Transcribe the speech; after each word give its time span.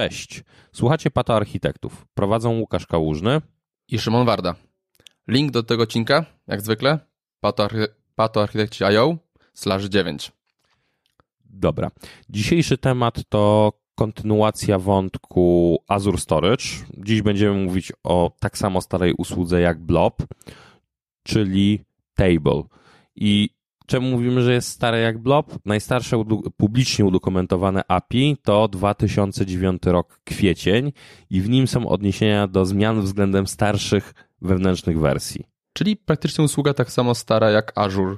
Cześć, 0.00 0.42
słuchacie 0.72 1.10
Pato 1.10 1.36
Architektów. 1.36 2.06
Prowadzą 2.14 2.58
Łukasz 2.58 2.86
Kałużny 2.86 3.40
i 3.88 3.98
Szymon 3.98 4.26
Warda. 4.26 4.54
Link 5.28 5.50
do 5.50 5.62
tego 5.62 5.82
odcinka, 5.82 6.24
jak 6.46 6.60
zwykle, 6.60 6.98
patoarchitekci.io 8.14 9.16
slash 9.54 9.84
9. 9.84 10.32
Dobra. 11.44 11.90
Dzisiejszy 12.28 12.78
temat 12.78 13.22
to 13.28 13.72
kontynuacja 13.94 14.78
wątku 14.78 15.78
Azure 15.88 16.18
Storage. 16.18 16.64
Dziś 16.98 17.22
będziemy 17.22 17.64
mówić 17.64 17.92
o 18.04 18.30
tak 18.38 18.58
samo 18.58 18.80
starej 18.80 19.14
usłudze 19.18 19.60
jak 19.60 19.78
Blob, 19.78 20.22
czyli 21.22 21.84
Table. 22.14 22.62
I 23.14 23.50
Czemu 23.90 24.10
mówimy, 24.10 24.42
że 24.42 24.52
jest 24.52 24.68
stare 24.68 25.00
jak 25.00 25.18
blob? 25.18 25.58
Najstarsze 25.64 26.24
publicznie 26.56 27.04
udokumentowane 27.04 27.82
API 27.88 28.36
to 28.42 28.68
2009 28.68 29.82
rok 29.86 30.20
kwiecień 30.24 30.92
i 31.30 31.40
w 31.40 31.48
nim 31.48 31.66
są 31.66 31.88
odniesienia 31.88 32.46
do 32.46 32.64
zmian 32.64 33.00
względem 33.00 33.46
starszych 33.46 34.14
wewnętrznych 34.42 35.00
wersji. 35.00 35.46
Czyli 35.72 35.96
praktycznie 35.96 36.44
usługa 36.44 36.74
tak 36.74 36.92
samo 36.92 37.14
stara 37.14 37.50
jak 37.50 37.78
Azure 37.78 38.16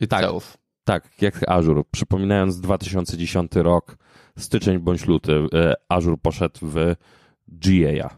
itself. 0.00 0.58
Tak, 0.84 1.02
tak 1.08 1.22
jak 1.22 1.48
Azure. 1.48 1.82
Przypominając 1.90 2.60
2010 2.60 3.52
rok, 3.56 3.96
styczeń 4.38 4.78
bądź 4.78 5.06
luty, 5.06 5.46
e, 5.54 5.74
Azure 5.88 6.16
poszedł 6.22 6.58
w 6.62 6.94
GA. 7.48 8.10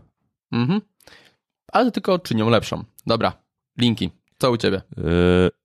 Mhm. 0.52 0.80
Ale 1.72 1.90
tylko 1.90 2.18
czynią 2.18 2.50
lepszą. 2.50 2.84
Dobra, 3.06 3.32
linki. 3.78 4.19
Co 4.40 4.50
u 4.50 4.56
ciebie? 4.56 4.76
E, 4.76 5.02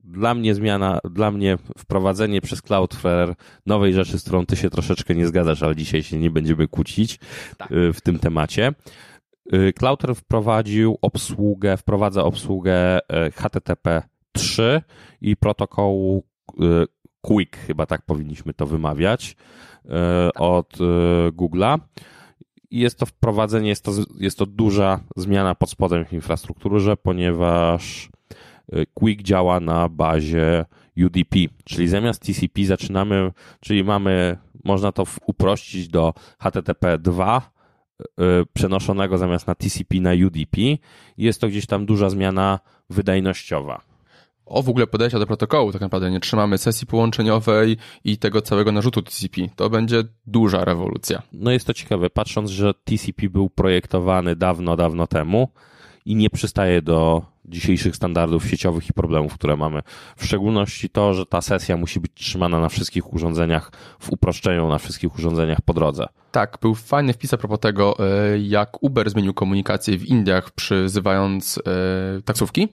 dla 0.03 0.33
mnie 0.33 0.55
zmiana, 0.55 0.99
dla 1.11 1.31
mnie 1.31 1.57
wprowadzenie 1.77 2.41
przez 2.41 2.61
Cloudflare 2.61 3.35
nowej 3.65 3.93
rzeczy, 3.93 4.19
z 4.19 4.21
którą 4.23 4.45
ty 4.45 4.55
się 4.55 4.69
troszeczkę 4.69 5.15
nie 5.15 5.27
zgadzasz, 5.27 5.63
ale 5.63 5.75
dzisiaj 5.75 6.03
się 6.03 6.17
nie 6.17 6.31
będziemy 6.31 6.67
kłócić 6.67 7.19
tak. 7.57 7.71
E, 7.71 7.93
w 7.93 8.01
tym 8.01 8.19
temacie. 8.19 8.73
E, 9.51 9.73
Cloudflare 9.73 10.15
wprowadził 10.15 10.97
obsługę, 11.01 11.77
wprowadza 11.77 12.23
obsługę 12.23 12.99
HTTP 13.35 14.03
3 14.31 14.81
i 15.21 15.35
protokołu 15.35 16.23
Quick, 17.21 17.57
chyba 17.57 17.85
tak 17.85 18.01
powinniśmy 18.05 18.53
to 18.53 18.65
wymawiać, 18.65 19.35
od 20.35 20.77
Google'a. 21.31 21.79
Jest 22.71 22.99
to 22.99 23.05
wprowadzenie, 23.05 23.69
jest 23.69 23.83
to, 23.83 23.91
jest 24.19 24.37
to 24.37 24.45
duża 24.45 24.99
zmiana 25.15 25.55
pod 25.55 25.69
spodem 25.69 26.05
w 26.05 26.13
infrastrukturze, 26.13 26.97
ponieważ 26.97 28.09
Y, 28.24 28.24
Quick 28.93 29.21
działa 29.21 29.59
na 29.59 29.89
bazie 29.89 30.65
UDP, 31.05 31.35
czyli 31.63 31.87
zamiast 31.87 32.21
TCP 32.21 32.65
zaczynamy, 32.65 33.31
czyli 33.59 33.83
mamy, 33.83 34.37
można 34.63 34.91
to 34.91 35.03
uprościć 35.27 35.87
do 35.87 36.13
HTTP 36.39 36.97
2, 36.97 37.51
y, 38.01 38.05
przenoszonego 38.53 39.17
zamiast 39.17 39.47
na 39.47 39.55
TCP 39.55 40.01
na 40.01 40.11
UDP. 40.27 40.57
Jest 41.17 41.41
to 41.41 41.47
gdzieś 41.47 41.65
tam 41.65 41.85
duża 41.85 42.09
zmiana 42.09 42.59
wydajnościowa. 42.89 43.81
O 44.45 44.63
w 44.63 44.69
ogóle 44.69 44.87
podejścia 44.87 45.19
do 45.19 45.27
protokołu, 45.27 45.71
tak 45.71 45.81
naprawdę 45.81 46.11
nie 46.11 46.19
trzymamy 46.19 46.57
sesji 46.57 46.87
połączeniowej 46.87 47.77
i 48.03 48.17
tego 48.17 48.41
całego 48.41 48.71
narzutu 48.71 49.01
TCP. 49.01 49.41
To 49.55 49.69
będzie 49.69 50.03
duża 50.27 50.65
rewolucja. 50.65 51.21
No 51.33 51.51
jest 51.51 51.67
to 51.67 51.73
ciekawe, 51.73 52.09
patrząc, 52.09 52.49
że 52.49 52.73
TCP 52.73 53.29
był 53.29 53.49
projektowany 53.49 54.35
dawno, 54.35 54.75
dawno 54.75 55.07
temu 55.07 55.51
i 56.05 56.15
nie 56.15 56.29
przystaje 56.29 56.81
do 56.81 57.34
dzisiejszych 57.47 57.95
standardów 57.95 58.47
sieciowych 58.47 58.89
i 58.89 58.93
problemów, 58.93 59.33
które 59.33 59.57
mamy. 59.57 59.81
W 60.17 60.25
szczególności 60.25 60.89
to, 60.89 61.13
że 61.13 61.25
ta 61.25 61.41
sesja 61.41 61.77
musi 61.77 61.99
być 61.99 62.11
trzymana 62.13 62.59
na 62.59 62.69
wszystkich 62.69 63.13
urządzeniach 63.13 63.71
w 63.99 64.09
uproszczeniu, 64.11 64.69
na 64.69 64.77
wszystkich 64.77 65.15
urządzeniach 65.15 65.61
po 65.61 65.73
drodze. 65.73 66.05
Tak, 66.31 66.57
był 66.61 66.75
fajny 66.75 67.13
wpis 67.13 67.33
a 67.33 67.37
propos 67.37 67.59
tego, 67.59 67.95
e, 67.99 68.39
jak 68.39 68.83
Uber 68.83 69.09
zmienił 69.09 69.33
komunikację 69.33 69.97
w 69.97 70.05
Indiach, 70.05 70.51
przyzywając 70.51 71.57
e, 71.57 72.21
taksówki, 72.21 72.67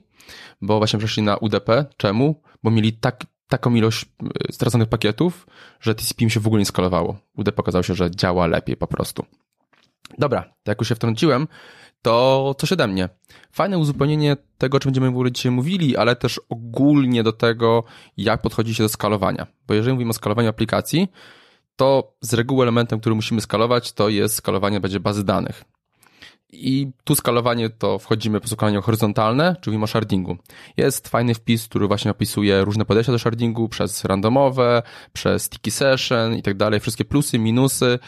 bo 0.61 0.77
właśnie 0.77 0.99
przeszli 0.99 1.23
na 1.23 1.37
UDP. 1.37 1.85
Czemu? 1.97 2.41
Bo 2.63 2.71
mieli 2.71 2.93
tak, 2.93 3.23
taką 3.47 3.75
ilość 3.75 4.05
e, 4.49 4.53
straconych 4.53 4.89
pakietów, 4.89 5.47
że 5.79 5.95
TCP 5.95 6.23
im 6.23 6.29
się 6.29 6.39
w 6.39 6.47
ogóle 6.47 6.59
nie 6.59 6.65
skalowało. 6.65 7.17
UDP 7.37 7.59
okazało 7.59 7.83
się, 7.83 7.93
że 7.93 8.11
działa 8.11 8.47
lepiej 8.47 8.77
po 8.77 8.87
prostu. 8.87 9.25
Dobra, 10.17 10.53
jak 10.67 10.79
już 10.79 10.89
się 10.89 10.95
wtrąciłem, 10.95 11.47
to 12.03 12.55
coś 12.57 12.71
ode 12.71 12.87
mnie. 12.87 13.09
Fajne 13.51 13.77
uzupełnienie 13.77 14.37
tego, 14.57 14.77
o 14.77 14.79
czym 14.79 14.89
będziemy 14.89 15.07
w 15.07 15.09
ogóle 15.09 15.31
dzisiaj 15.31 15.51
mówili, 15.51 15.97
ale 15.97 16.15
też 16.15 16.41
ogólnie 16.49 17.23
do 17.23 17.31
tego, 17.31 17.83
jak 18.17 18.41
podchodzi 18.41 18.75
się 18.75 18.83
do 18.83 18.89
skalowania. 18.89 19.47
Bo 19.67 19.73
jeżeli 19.73 19.93
mówimy 19.93 20.09
o 20.09 20.13
skalowaniu 20.13 20.49
aplikacji, 20.49 21.07
to 21.75 22.15
z 22.21 22.33
reguły 22.33 22.63
elementem, 22.63 22.99
który 22.99 23.15
musimy 23.15 23.41
skalować, 23.41 23.91
to 23.91 24.09
jest 24.09 24.35
skalowanie 24.35 24.79
będzie 24.79 24.99
bazy 24.99 25.23
danych. 25.23 25.63
I 26.49 26.91
tu 27.03 27.15
skalowanie 27.15 27.69
to 27.69 27.99
wchodzimy 27.99 28.41
po 28.41 28.47
skalowaniu 28.47 28.81
horyzontalne, 28.81 29.55
czyli 29.61 29.71
mówimy 29.71 29.83
o 29.83 29.87
shardingu. 29.87 30.37
Jest 30.77 31.07
fajny 31.07 31.33
wpis, 31.33 31.67
który 31.67 31.87
właśnie 31.87 32.11
opisuje 32.11 32.65
różne 32.65 32.85
podejścia 32.85 33.11
do 33.11 33.19
shardingu 33.19 33.69
przez 33.69 34.05
randomowe, 34.05 34.83
przez 35.13 35.43
sticky 35.43 35.71
session 35.71 36.35
i 36.35 36.41
tak 36.41 36.57
dalej, 36.57 36.79
wszystkie 36.79 37.05
plusy, 37.05 37.39
minusy. 37.39 37.99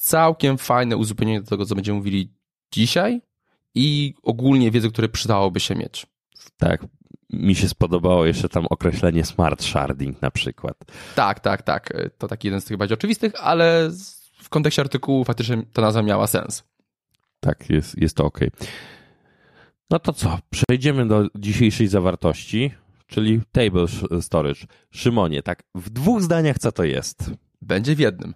Całkiem 0.00 0.58
fajne 0.58 0.96
uzupełnienie 0.96 1.40
do 1.40 1.50
tego, 1.50 1.66
co 1.66 1.74
będziemy 1.74 1.98
mówili 1.98 2.35
dzisiaj 2.70 3.20
i 3.74 4.14
ogólnie 4.22 4.70
wiedzę, 4.70 4.88
które 4.88 5.08
przydałoby 5.08 5.60
się 5.60 5.74
mieć. 5.74 6.06
Tak, 6.56 6.86
mi 7.32 7.54
się 7.54 7.68
spodobało 7.68 8.26
jeszcze 8.26 8.48
tam 8.48 8.66
określenie 8.70 9.24
smart 9.24 9.64
sharding 9.64 10.22
na 10.22 10.30
przykład. 10.30 10.76
Tak, 11.14 11.40
tak, 11.40 11.62
tak. 11.62 11.92
To 12.18 12.28
taki 12.28 12.48
jeden 12.48 12.60
z 12.60 12.64
tych 12.64 12.76
bardziej 12.76 12.94
oczywistych, 12.94 13.32
ale 13.40 13.90
w 14.42 14.48
kontekście 14.48 14.82
artykułu 14.82 15.24
faktycznie 15.24 15.62
ta 15.72 15.82
nazwa 15.82 16.02
miała 16.02 16.26
sens. 16.26 16.64
Tak, 17.40 17.70
jest, 17.70 17.98
jest 17.98 18.16
to 18.16 18.24
ok. 18.24 18.40
No 19.90 19.98
to 19.98 20.12
co? 20.12 20.38
Przejdziemy 20.50 21.06
do 21.08 21.26
dzisiejszej 21.34 21.88
zawartości, 21.88 22.74
czyli 23.06 23.40
table 23.52 23.86
storage. 24.20 24.60
Szymonie, 24.90 25.42
tak, 25.42 25.62
w 25.74 25.90
dwóch 25.90 26.22
zdaniach 26.22 26.58
co 26.58 26.72
to 26.72 26.84
jest? 26.84 27.30
Będzie 27.62 27.96
w 27.96 27.98
jednym. 27.98 28.34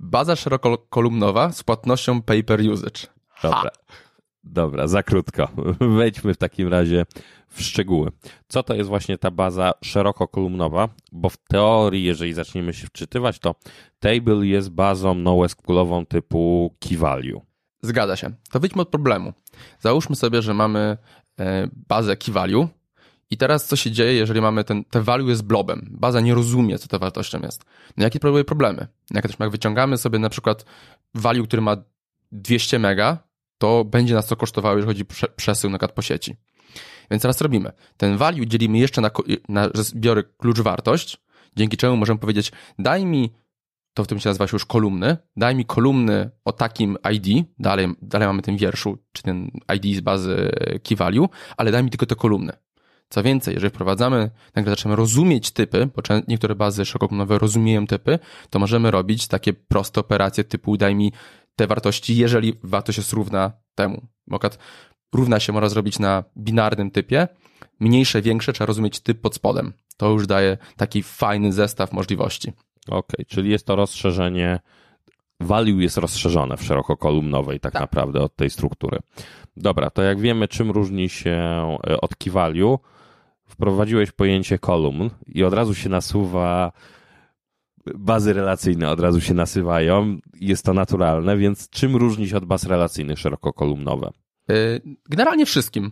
Baza 0.00 0.36
szerokokolumnowa 0.36 1.52
z 1.52 1.62
płatnością 1.62 2.22
pay 2.22 2.42
per 2.42 2.60
usage. 2.60 3.17
Dobra. 3.42 3.70
Dobra, 4.44 4.88
za 4.88 5.02
krótko. 5.02 5.48
Wejdźmy 5.98 6.34
w 6.34 6.36
takim 6.36 6.68
razie 6.68 7.06
w 7.48 7.62
szczegóły. 7.62 8.10
Co 8.48 8.62
to 8.62 8.74
jest 8.74 8.88
właśnie 8.88 9.18
ta 9.18 9.30
baza 9.30 9.72
szerokokolumnowa? 9.84 10.88
Bo 11.12 11.28
w 11.28 11.36
teorii, 11.36 12.04
jeżeli 12.04 12.34
zaczniemy 12.34 12.74
się 12.74 12.86
wczytywać, 12.86 13.38
to 13.38 13.54
table 14.00 14.46
jest 14.46 14.70
bazą 14.70 15.14
NoSQLową 15.14 16.06
typu 16.06 16.74
key 16.80 16.98
value. 16.98 17.40
Zgadza 17.82 18.16
się. 18.16 18.30
To 18.50 18.60
wyjdźmy 18.60 18.82
od 18.82 18.88
problemu. 18.88 19.32
Załóżmy 19.80 20.16
sobie, 20.16 20.42
że 20.42 20.54
mamy 20.54 20.96
e, 21.40 21.68
bazę 21.88 22.16
key 22.16 22.32
value 22.32 22.68
i 23.30 23.36
teraz 23.36 23.66
co 23.66 23.76
się 23.76 23.90
dzieje, 23.90 24.12
jeżeli 24.12 24.40
mamy 24.40 24.64
ten, 24.64 24.84
te 24.84 25.02
value 25.02 25.28
jest 25.28 25.42
blobem? 25.42 25.88
Baza 25.90 26.20
nie 26.20 26.34
rozumie, 26.34 26.78
co 26.78 26.88
to 26.88 26.98
wartością 26.98 27.40
jest. 27.40 27.64
No 27.96 28.04
jakie 28.04 28.18
były 28.18 28.44
problemy? 28.44 28.86
Jak 29.10 29.26
też 29.26 29.36
jak 29.38 29.50
wyciągamy 29.50 29.98
sobie 29.98 30.18
na 30.18 30.28
przykład 30.28 30.64
value, 31.14 31.44
który 31.44 31.62
ma 31.62 31.76
200 32.32 32.78
mega, 32.78 33.27
to 33.58 33.84
będzie 33.84 34.14
nas 34.14 34.26
to 34.26 34.36
kosztowało, 34.36 34.76
jeżeli 34.76 35.04
chodzi 35.04 35.24
o 35.24 35.28
przesył 35.36 35.70
na 35.70 35.78
po 35.78 36.02
sieci. 36.02 36.36
Więc 37.10 37.22
teraz 37.22 37.40
robimy. 37.40 37.72
Ten 37.96 38.16
value 38.16 38.46
dzielimy 38.46 38.78
jeszcze 38.78 39.00
na, 39.00 39.10
na 39.48 39.64
że 39.64 39.82
biorę 39.94 40.22
klucz 40.38 40.60
wartość, 40.60 41.16
dzięki 41.56 41.76
czemu 41.76 41.96
możemy 41.96 42.18
powiedzieć, 42.18 42.52
daj 42.78 43.06
mi, 43.06 43.32
to 43.94 44.04
w 44.04 44.06
tym 44.06 44.20
się 44.20 44.28
nazywa 44.28 44.46
się 44.46 44.54
już 44.54 44.64
kolumny, 44.64 45.16
daj 45.36 45.54
mi 45.54 45.64
kolumny 45.64 46.30
o 46.44 46.52
takim 46.52 46.96
ID, 47.12 47.46
dalej, 47.58 47.88
dalej 48.02 48.28
mamy 48.28 48.42
ten 48.42 48.56
wierszu, 48.56 48.98
czy 49.12 49.22
ten 49.22 49.50
ID 49.76 49.96
z 49.96 50.00
bazy 50.00 50.50
key 50.84 50.96
value, 50.96 51.28
ale 51.56 51.70
daj 51.70 51.84
mi 51.84 51.90
tylko 51.90 52.06
te 52.06 52.14
kolumny. 52.14 52.52
Co 53.10 53.22
więcej, 53.22 53.54
jeżeli 53.54 53.70
wprowadzamy, 53.70 54.30
nagle 54.54 54.72
zaczynamy 54.72 54.96
rozumieć 54.96 55.50
typy, 55.50 55.88
bo 55.96 56.02
niektóre 56.28 56.54
bazy 56.54 56.84
szerokokolumnowe 56.84 57.38
rozumieją 57.38 57.86
typy, 57.86 58.18
to 58.50 58.58
możemy 58.58 58.90
robić 58.90 59.26
takie 59.26 59.52
proste 59.52 60.00
operacje 60.00 60.44
typu 60.44 60.76
daj 60.76 60.94
mi 60.94 61.12
te 61.58 61.66
wartości, 61.66 62.16
jeżeli 62.16 62.54
wartość 62.62 62.98
jest 62.98 63.12
równa 63.12 63.52
temu. 63.74 64.06
Mokat 64.26 64.58
równa 65.14 65.40
się 65.40 65.52
można 65.52 65.68
zrobić 65.68 65.98
na 65.98 66.24
binarnym 66.36 66.90
typie, 66.90 67.28
mniejsze, 67.80 68.22
większe 68.22 68.52
trzeba 68.52 68.66
rozumieć 68.66 69.00
typ 69.00 69.20
pod 69.20 69.34
spodem. 69.34 69.72
To 69.96 70.10
już 70.10 70.26
daje 70.26 70.58
taki 70.76 71.02
fajny 71.02 71.52
zestaw 71.52 71.92
możliwości. 71.92 72.52
Okej, 72.86 72.98
okay, 72.98 73.24
czyli 73.24 73.50
jest 73.50 73.66
to 73.66 73.76
rozszerzenie, 73.76 74.58
value 75.40 75.80
jest 75.80 75.96
rozszerzone 75.96 76.56
w 76.56 76.62
szerokokolumnowej 76.62 77.60
tak, 77.60 77.72
tak, 77.72 77.82
naprawdę 77.82 78.20
od 78.20 78.36
tej 78.36 78.50
struktury. 78.50 78.98
Dobra, 79.56 79.90
to 79.90 80.02
jak 80.02 80.20
wiemy, 80.20 80.48
czym 80.48 80.70
różni 80.70 81.08
się 81.08 81.36
e, 81.86 82.00
od 82.00 82.16
key 82.16 82.32
value, 82.32 82.78
wprowadziłeś 83.46 84.12
pojęcie 84.12 84.58
kolumn 84.58 85.10
i 85.26 85.44
od 85.44 85.54
razu 85.54 85.74
się 85.74 85.88
nasuwa 85.88 86.72
bazy 87.94 88.32
relacyjne 88.32 88.90
od 88.90 89.00
razu 89.00 89.20
się 89.20 89.34
nasywają, 89.34 90.18
jest 90.40 90.64
to 90.64 90.74
naturalne, 90.74 91.36
więc 91.36 91.70
czym 91.70 91.96
różni 91.96 92.28
się 92.28 92.36
od 92.36 92.44
baz 92.44 92.64
relacyjnych 92.64 93.18
szerokokolumnowe? 93.18 94.10
Y, 94.50 94.82
generalnie 95.08 95.46
wszystkim, 95.46 95.90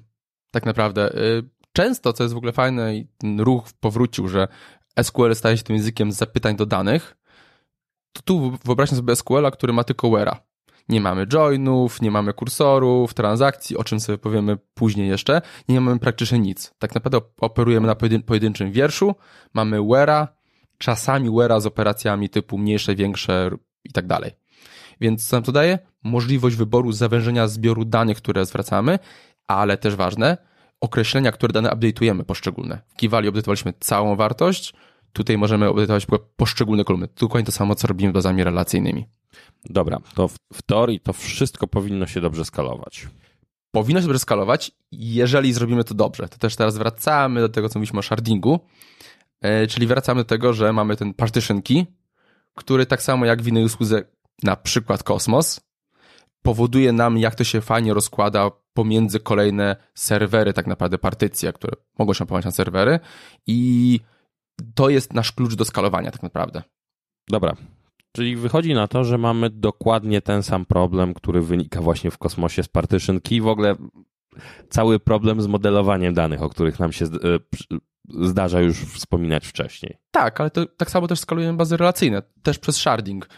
tak 0.51 0.67
naprawdę. 0.67 1.19
Y, 1.19 1.43
często, 1.73 2.13
co 2.13 2.25
jest 2.25 2.35
w 2.35 2.37
ogóle 2.37 2.53
fajne 2.53 2.97
i 2.97 3.07
ten 3.19 3.41
ruch 3.41 3.65
powrócił, 3.81 4.29
że 4.29 4.49
SQL 5.03 5.35
staje 5.35 5.57
się 5.57 5.63
tym 5.63 5.77
językiem 5.77 6.13
zapytań 6.13 6.57
do 6.57 6.67
danych, 6.67 7.17
to 8.13 8.23
tu 8.23 8.59
wyobraźmy 8.65 8.97
sobie 8.97 9.17
SQL-a, 9.17 9.51
który 9.51 9.73
ma 9.73 9.85
tylko 9.85 10.09
where'a. 10.09 10.37
Nie 10.89 11.01
mamy 11.01 11.27
joinów, 11.27 12.03
nie 12.03 12.11
mamy 12.11 12.33
kursorów, 12.33 13.15
transakcji, 13.15 13.77
o 13.77 13.85
czym 13.85 14.01
sobie 14.01 14.19
powiemy 14.19 14.59
później 14.75 15.09
jeszcze. 15.09 15.43
Nie 15.69 15.81
mamy 15.81 15.99
praktycznie 15.99 16.39
nic. 16.39 16.75
Tak 16.79 16.95
naprawdę 16.95 17.21
operujemy 17.41 17.87
na 17.87 17.95
pojedynczym 18.27 18.73
wierszu, 18.73 19.15
mamy 19.55 19.79
where'a, 19.79 20.27
czasami 20.79 21.31
where'a 21.31 21.61
z 21.61 21.67
operacjami 21.67 22.29
typu 22.29 22.59
mniejsze, 22.59 22.95
większe 22.95 23.51
i 23.85 23.93
tak 23.93 24.07
dalej. 24.07 24.33
Więc 25.01 25.29
co 25.29 25.37
nam 25.37 25.43
to 25.43 25.53
daje? 25.53 25.79
Możliwość 26.03 26.57
wyboru 26.57 26.93
zawężenia 26.93 27.49
zbioru 27.49 27.85
danych, 27.85 28.17
które 28.17 28.47
zwracamy, 28.47 28.99
ale 29.47 29.77
też 29.77 29.95
ważne, 29.95 30.37
określenia, 30.81 31.33
które 31.33 31.53
dane 31.53 31.71
update'ujemy 31.71 32.23
poszczególne. 32.23 32.83
W 32.89 32.97
Kivali 32.97 33.31
update'owaliśmy 33.31 33.73
całą 33.81 34.17
wartość, 34.17 34.75
tutaj 35.13 35.39
możemy 35.39 35.67
update'ować 35.67 36.19
poszczególne 36.37 36.85
kolumny. 36.85 37.09
Dokładnie 37.21 37.47
to 37.47 37.53
samo, 37.53 37.75
co 37.75 37.89
robimy 37.89 38.13
bazami 38.13 38.45
relacyjnymi. 38.45 39.07
Dobra, 39.65 39.99
to 40.15 40.29
w, 40.29 40.37
w 40.53 40.63
teorii 40.63 41.01
to 41.01 41.13
wszystko 41.13 41.67
powinno 41.67 42.07
się 42.07 42.21
dobrze 42.21 42.45
skalować. 42.45 43.09
Powinno 43.71 44.01
się 44.01 44.07
dobrze 44.07 44.19
skalować, 44.19 44.73
jeżeli 44.93 45.53
zrobimy 45.53 45.85
to 45.85 45.95
dobrze. 45.95 46.29
To 46.29 46.39
też 46.39 46.57
teraz 46.57 46.79
wracamy 46.79 47.41
do 47.41 47.49
tego, 47.49 47.69
co 47.69 47.79
mówiliśmy 47.79 47.99
o 47.99 48.03
shardingu, 48.03 48.61
czyli 49.69 49.87
wracamy 49.87 50.21
do 50.21 50.25
tego, 50.25 50.53
że 50.53 50.73
mamy 50.73 50.97
ten 50.97 51.15
partition 51.15 51.63
key, 51.63 51.87
który 52.55 52.87
tak 52.87 53.03
samo 53.03 53.27
jak 53.27 53.43
w 53.43 53.49
innej 53.49 53.65
usłudze, 53.65 54.03
na 54.43 54.57
przykład 54.57 55.03
Cosmos, 55.03 55.61
powoduje 56.43 56.93
nam, 56.93 57.19
jak 57.19 57.35
to 57.35 57.45
się 57.45 57.61
fajnie 57.61 57.95
rozkłada 57.95 58.51
pomiędzy 58.73 59.21
kolejne 59.21 59.77
serwery, 59.95 60.53
tak 60.53 60.67
naprawdę 60.67 60.99
partycje, 60.99 61.53
które 61.53 61.73
mogą 61.99 62.13
się 62.13 62.25
opakować 62.25 62.45
na 62.45 62.51
serwery 62.51 63.01
i 63.47 64.01
to 64.75 64.89
jest 64.89 65.13
nasz 65.13 65.33
klucz 65.33 65.55
do 65.55 65.65
skalowania 65.65 66.11
tak 66.11 66.23
naprawdę. 66.23 66.63
Dobra. 67.29 67.57
Czyli 68.13 68.37
wychodzi 68.37 68.75
na 68.75 68.89
to, 68.89 69.05
że 69.05 69.19
mamy 69.19 69.51
dokładnie 69.51 70.23
ten 70.23 70.43
sam 70.43 70.65
problem, 70.67 71.15
który 71.15 71.43
wynika 71.43 71.81
właśnie 71.81 72.11
w 72.11 72.19
kosmosie 72.19 72.63
z 72.63 72.69
partition 72.69 73.21
key. 73.21 73.41
W 73.41 73.49
ogóle 73.49 73.77
cały 74.69 75.01
problem 75.01 75.41
z 75.41 75.47
modelowaniem 75.47 76.15
danych, 76.15 76.43
o 76.43 76.49
których 76.49 76.81
nam 76.81 76.93
się 76.93 77.05
e, 77.05 77.09
zdarza 78.09 78.61
już 78.61 78.79
wspominać 78.81 79.47
wcześniej. 79.47 79.99
Tak, 80.11 80.41
ale 80.41 80.51
to, 80.51 80.67
tak 80.67 80.91
samo 80.91 81.07
też 81.07 81.21
skalujemy 81.21 81.59
bazy 81.59 81.77
relacyjne, 81.77 82.23
też 82.43 82.59
przez 82.59 82.77
sharding. 82.77 83.29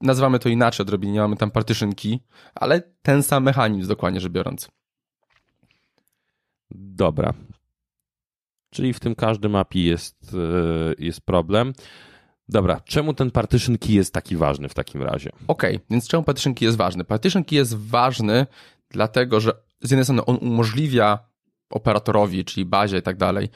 Nazywamy 0.00 0.38
to 0.38 0.48
inaczej 0.48 0.84
odrobinę, 0.84 1.20
mamy 1.20 1.36
tam 1.36 1.50
partition 1.50 1.94
key, 1.94 2.18
ale 2.54 2.82
ten 3.02 3.22
sam 3.22 3.42
mechanizm 3.42 3.88
dokładnie 3.88 4.20
rzecz 4.20 4.32
biorąc. 4.32 4.68
Dobra. 6.70 7.34
Czyli 8.70 8.92
w 8.92 9.00
tym 9.00 9.14
każdym 9.14 9.56
API 9.56 9.84
jest, 9.84 10.34
e, 10.34 11.04
jest 11.04 11.20
problem. 11.20 11.72
Dobra, 12.48 12.80
czemu 12.80 13.14
ten 13.14 13.30
partition 13.30 13.78
key 13.78 13.92
jest 13.92 14.14
taki 14.14 14.36
ważny 14.36 14.68
w 14.68 14.74
takim 14.74 15.02
razie? 15.02 15.30
Okej, 15.48 15.76
okay, 15.76 15.86
więc 15.90 16.08
czemu 16.08 16.22
partition 16.22 16.54
key 16.54 16.64
jest 16.64 16.76
ważny? 16.76 17.04
Partition 17.04 17.44
key 17.44 17.56
jest 17.56 17.76
ważny 17.76 18.46
dlatego, 18.90 19.40
że 19.40 19.52
z 19.86 19.90
jednej 19.90 20.04
strony 20.04 20.24
on 20.24 20.36
umożliwia 20.36 21.18
operatorowi, 21.70 22.44
czyli 22.44 22.64
bazie 22.64 22.98
i 22.98 23.02
tak 23.02 23.16
dalej, 23.16 23.48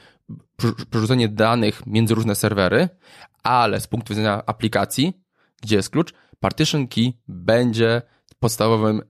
przerzucenie 0.89 1.29
danych 1.29 1.85
między 1.85 2.15
różne 2.15 2.35
serwery, 2.35 2.89
ale 3.43 3.79
z 3.79 3.87
punktu 3.87 4.13
widzenia 4.13 4.43
aplikacji, 4.45 5.21
gdzie 5.61 5.75
jest 5.75 5.89
klucz, 5.89 6.13
partition 6.39 6.87
key 6.87 7.13
będzie 7.27 8.01
podstawowym 8.39 9.01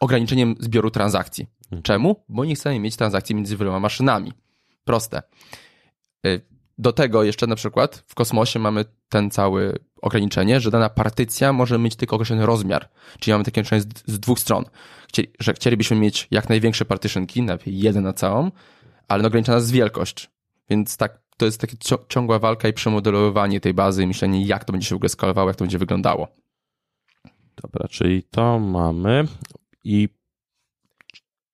ograniczeniem 0.00 0.54
zbioru 0.60 0.90
transakcji. 0.90 1.46
Hmm. 1.70 1.82
Czemu? 1.82 2.24
Bo 2.28 2.44
nie 2.44 2.54
chcemy 2.54 2.80
mieć 2.80 2.96
transakcji 2.96 3.34
między 3.34 3.56
wieloma 3.56 3.80
maszynami. 3.80 4.32
Proste. 4.84 5.22
Y, 6.26 6.40
do 6.78 6.92
tego 6.92 7.24
jeszcze 7.24 7.46
na 7.46 7.56
przykład 7.56 8.04
w 8.06 8.14
kosmosie 8.14 8.58
mamy 8.58 8.84
ten 9.08 9.30
cały 9.30 9.78
ograniczenie, 10.02 10.60
że 10.60 10.70
dana 10.70 10.90
partycja 10.90 11.52
może 11.52 11.78
mieć 11.78 11.96
tylko 11.96 12.16
określony 12.16 12.46
rozmiar. 12.46 12.88
Czyli 13.18 13.32
mamy 13.32 13.44
takie 13.44 13.60
ograniczenie 13.60 13.82
z, 13.82 14.12
z 14.12 14.20
dwóch 14.20 14.38
stron. 14.38 14.64
Chcieli, 15.08 15.28
że 15.40 15.54
chcielibyśmy 15.54 15.96
mieć 15.96 16.28
jak 16.30 16.48
największe 16.48 16.84
partition 16.84 17.26
key, 17.26 17.42
najlepiej 17.42 17.78
jeden 17.78 18.04
na 18.04 18.12
całą, 18.12 18.50
ale 19.08 19.26
ograniczona 19.26 19.58
jest 19.58 19.72
wielkość. 19.72 20.30
Więc 20.70 20.96
tak, 20.96 21.20
to 21.36 21.46
jest 21.46 21.60
taka 21.60 21.74
ciągła 22.08 22.38
walka 22.38 22.68
i 22.68 22.72
przemodelowywanie 22.72 23.60
tej 23.60 23.74
bazy 23.74 24.02
i 24.02 24.06
myślenie, 24.06 24.46
jak 24.46 24.64
to 24.64 24.72
będzie 24.72 24.88
się 24.88 24.94
w 24.94 24.96
ogóle 24.96 25.08
skalowało, 25.08 25.48
jak 25.48 25.56
to 25.56 25.64
będzie 25.64 25.78
wyglądało. 25.78 26.28
Dobra, 27.62 27.88
czyli 27.88 28.22
to 28.22 28.58
mamy 28.58 29.24
i 29.84 30.08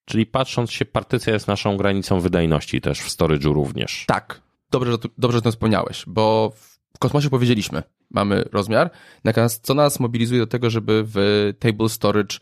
czyli 0.04 0.26
patrząc 0.26 0.70
się, 0.70 0.84
partycja 0.84 1.32
jest 1.32 1.48
naszą 1.48 1.76
granicą 1.76 2.20
wydajności 2.20 2.80
też 2.80 3.00
w 3.00 3.08
storage'u 3.08 3.52
również. 3.52 4.04
Tak, 4.06 4.40
dobrze, 4.70 4.92
że, 4.92 4.98
dobrze, 5.18 5.38
że 5.38 5.42
to 5.42 5.50
wspomniałeś, 5.50 6.04
bo 6.06 6.52
w 6.94 6.98
kosmosie 6.98 7.30
powiedzieliśmy, 7.30 7.82
mamy 8.10 8.44
rozmiar, 8.52 8.90
natomiast 9.24 9.66
co 9.66 9.74
nas 9.74 10.00
mobilizuje 10.00 10.40
do 10.40 10.46
tego, 10.46 10.70
żeby 10.70 11.04
w 11.06 11.16
table 11.58 11.88
storage 11.88 12.38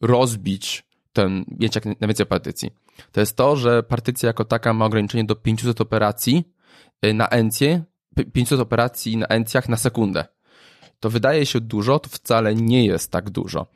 rozbić 0.00 0.86
ten, 1.12 1.44
mieć 1.58 1.74
jak 1.74 1.84
najwięcej 1.84 2.26
partycji. 2.26 2.70
To 3.12 3.20
jest 3.20 3.36
to, 3.36 3.56
że 3.56 3.82
partycja 3.82 4.26
jako 4.26 4.44
taka 4.44 4.72
ma 4.72 4.84
ograniczenie 4.84 5.24
do 5.24 5.36
500 5.36 5.80
operacji 5.80 6.44
y, 7.04 7.14
na 7.14 7.28
encję, 7.28 7.84
500 8.32 8.60
operacji 8.60 9.16
na 9.16 9.26
encjach 9.26 9.68
na 9.68 9.76
sekundę. 9.76 10.24
To 11.00 11.10
wydaje 11.10 11.46
się 11.46 11.60
dużo, 11.60 11.98
to 11.98 12.08
wcale 12.08 12.54
nie 12.54 12.86
jest 12.86 13.10
tak 13.10 13.30
dużo. 13.30 13.66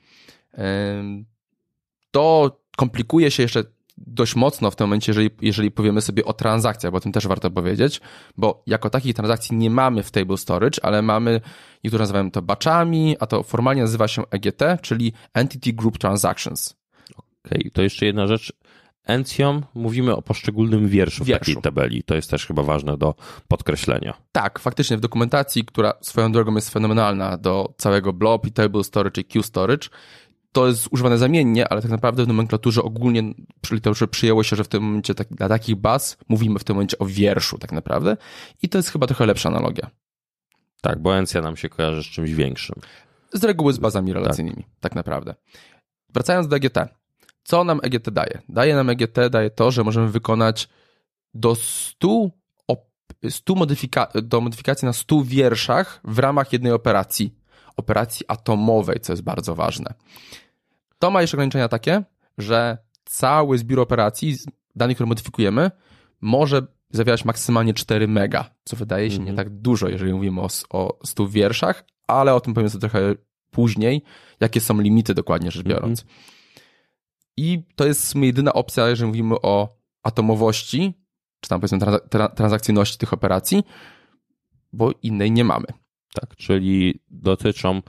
To 2.10 2.60
komplikuje 2.76 3.30
się 3.30 3.42
jeszcze 3.42 3.64
dość 4.06 4.36
mocno 4.36 4.70
w 4.70 4.76
tym 4.76 4.86
momencie, 4.86 5.10
jeżeli, 5.10 5.30
jeżeli 5.40 5.70
powiemy 5.70 6.00
sobie 6.00 6.24
o 6.24 6.32
transakcjach, 6.32 6.92
bo 6.92 6.96
o 6.96 7.00
tym 7.00 7.12
też 7.12 7.26
warto 7.26 7.50
powiedzieć, 7.50 8.00
bo 8.36 8.62
jako 8.66 8.90
takich 8.90 9.14
transakcji 9.14 9.56
nie 9.56 9.70
mamy 9.70 10.02
w 10.02 10.10
table 10.10 10.36
storage, 10.36 10.84
ale 10.84 11.02
mamy, 11.02 11.40
niektórzy 11.84 12.02
nazywają 12.02 12.30
to 12.30 12.42
batchami, 12.42 13.16
a 13.20 13.26
to 13.26 13.42
formalnie 13.42 13.82
nazywa 13.82 14.08
się 14.08 14.22
EGT, 14.30 14.62
czyli 14.82 15.12
Entity 15.34 15.72
Group 15.72 15.98
Transactions. 15.98 16.74
Okej, 17.12 17.60
okay, 17.60 17.70
to 17.70 17.82
jeszcze 17.82 18.06
jedna 18.06 18.26
rzecz. 18.26 18.52
Encją 19.04 19.62
mówimy 19.74 20.16
o 20.16 20.22
poszczególnym 20.22 20.88
wierszu, 20.88 21.24
wierszu 21.24 21.42
w 21.42 21.46
takiej 21.46 21.62
tabeli. 21.62 22.02
To 22.02 22.14
jest 22.14 22.30
też 22.30 22.46
chyba 22.46 22.62
ważne 22.62 22.96
do 22.96 23.14
podkreślenia. 23.48 24.14
Tak, 24.32 24.58
faktycznie 24.58 24.96
w 24.96 25.00
dokumentacji, 25.00 25.64
która 25.64 25.92
swoją 26.00 26.32
drogą 26.32 26.54
jest 26.54 26.70
fenomenalna 26.70 27.36
do 27.36 27.74
całego 27.76 28.12
blob 28.12 28.46
i 28.46 28.52
table 28.52 28.84
storage 28.84 29.20
i 29.20 29.24
queue 29.24 29.42
storage, 29.42 29.88
to 30.52 30.66
jest 30.66 30.88
używane 30.90 31.18
zamiennie, 31.18 31.68
ale 31.68 31.82
tak 31.82 31.90
naprawdę 31.90 32.24
w 32.24 32.28
nomenklaturze 32.28 32.82
ogólnie 32.82 33.22
przy 33.60 33.74
literaturze 33.74 34.08
przyjęło 34.08 34.42
się, 34.42 34.56
że 34.56 34.64
w 34.64 34.68
tym 34.68 34.82
momencie 34.82 35.14
tak, 35.14 35.28
dla 35.28 35.48
takich 35.48 35.76
baz 35.76 36.16
mówimy 36.28 36.58
w 36.58 36.64
tym 36.64 36.76
momencie 36.76 36.98
o 36.98 37.06
wierszu 37.06 37.58
tak 37.58 37.72
naprawdę 37.72 38.16
i 38.62 38.68
to 38.68 38.78
jest 38.78 38.90
chyba 38.90 39.06
trochę 39.06 39.26
lepsza 39.26 39.48
analogia. 39.48 39.90
Tak, 40.80 41.02
bo 41.02 41.16
encja 41.16 41.40
nam 41.42 41.56
się 41.56 41.68
kojarzy 41.68 42.02
z 42.02 42.06
czymś 42.06 42.32
większym. 42.32 42.76
Z 43.32 43.44
reguły 43.44 43.72
z 43.72 43.78
bazami 43.78 44.12
relacyjnymi, 44.12 44.62
tak, 44.62 44.80
tak 44.80 44.94
naprawdę. 44.94 45.34
Wracając 46.14 46.48
do 46.48 46.56
EGT. 46.56 46.78
Co 47.44 47.64
nam 47.64 47.80
EGT 47.82 48.10
daje? 48.10 48.42
Daje 48.48 48.74
nam 48.74 48.90
EGT, 48.90 49.16
daje 49.30 49.50
to, 49.50 49.70
że 49.70 49.84
możemy 49.84 50.08
wykonać 50.08 50.68
do 51.34 51.54
100, 51.54 52.28
100 53.30 53.54
modyfika 53.54 54.08
do 54.22 54.40
modyfikacji 54.40 54.86
na 54.86 54.92
100 54.92 55.22
wierszach 55.24 56.00
w 56.04 56.18
ramach 56.18 56.52
jednej 56.52 56.72
operacji. 56.72 57.34
Operacji 57.76 58.26
atomowej, 58.28 59.00
co 59.00 59.12
jest 59.12 59.22
bardzo 59.22 59.54
ważne. 59.54 59.94
To 61.02 61.10
ma 61.10 61.20
jeszcze 61.20 61.36
ograniczenia 61.36 61.68
takie, 61.68 62.02
że 62.38 62.78
cały 63.04 63.58
zbiór 63.58 63.80
operacji, 63.80 64.36
danych, 64.76 64.96
które 64.96 65.06
modyfikujemy, 65.06 65.70
może 66.20 66.66
zawierać 66.90 67.24
maksymalnie 67.24 67.74
4 67.74 68.08
mega, 68.08 68.50
co 68.64 68.76
wydaje 68.76 69.10
się 69.10 69.16
mm 69.16 69.22
-hmm. 69.22 69.26
nie 69.26 69.30
mhm. 69.30 69.48
tak 69.48 69.60
dużo, 69.60 69.88
jeżeli 69.88 70.12
mówimy 70.12 70.40
o, 70.40 70.48
o 70.70 70.98
100 71.04 71.28
wierszach, 71.28 71.84
ale 72.06 72.34
o 72.34 72.40
tym 72.40 72.54
powiem 72.54 72.70
sobie 72.70 72.80
trochę 72.80 73.14
później, 73.50 74.02
jakie 74.40 74.60
są 74.60 74.80
limity 74.80 75.14
dokładnie 75.14 75.50
rzecz 75.50 75.62
biorąc. 75.62 76.02
Mm 76.02 76.14
-hmm. 76.14 76.60
I 77.36 77.62
to 77.76 77.86
jest 77.86 78.02
w 78.02 78.08
sumie 78.08 78.26
jedyna 78.26 78.52
opcja, 78.52 78.88
jeżeli 78.88 79.08
mówimy 79.08 79.34
o 79.42 79.76
atomowości, 80.02 80.94
czy 81.40 81.48
tam 81.48 81.60
powiedzmy 81.60 81.78
transakcyjności 82.34 82.98
tych 82.98 83.12
operacji, 83.12 83.62
bo 84.72 84.90
innej 85.02 85.30
nie 85.32 85.44
mamy. 85.44 85.66
Tak, 86.20 86.36
czyli 86.36 87.00
dotyczą 87.10 87.82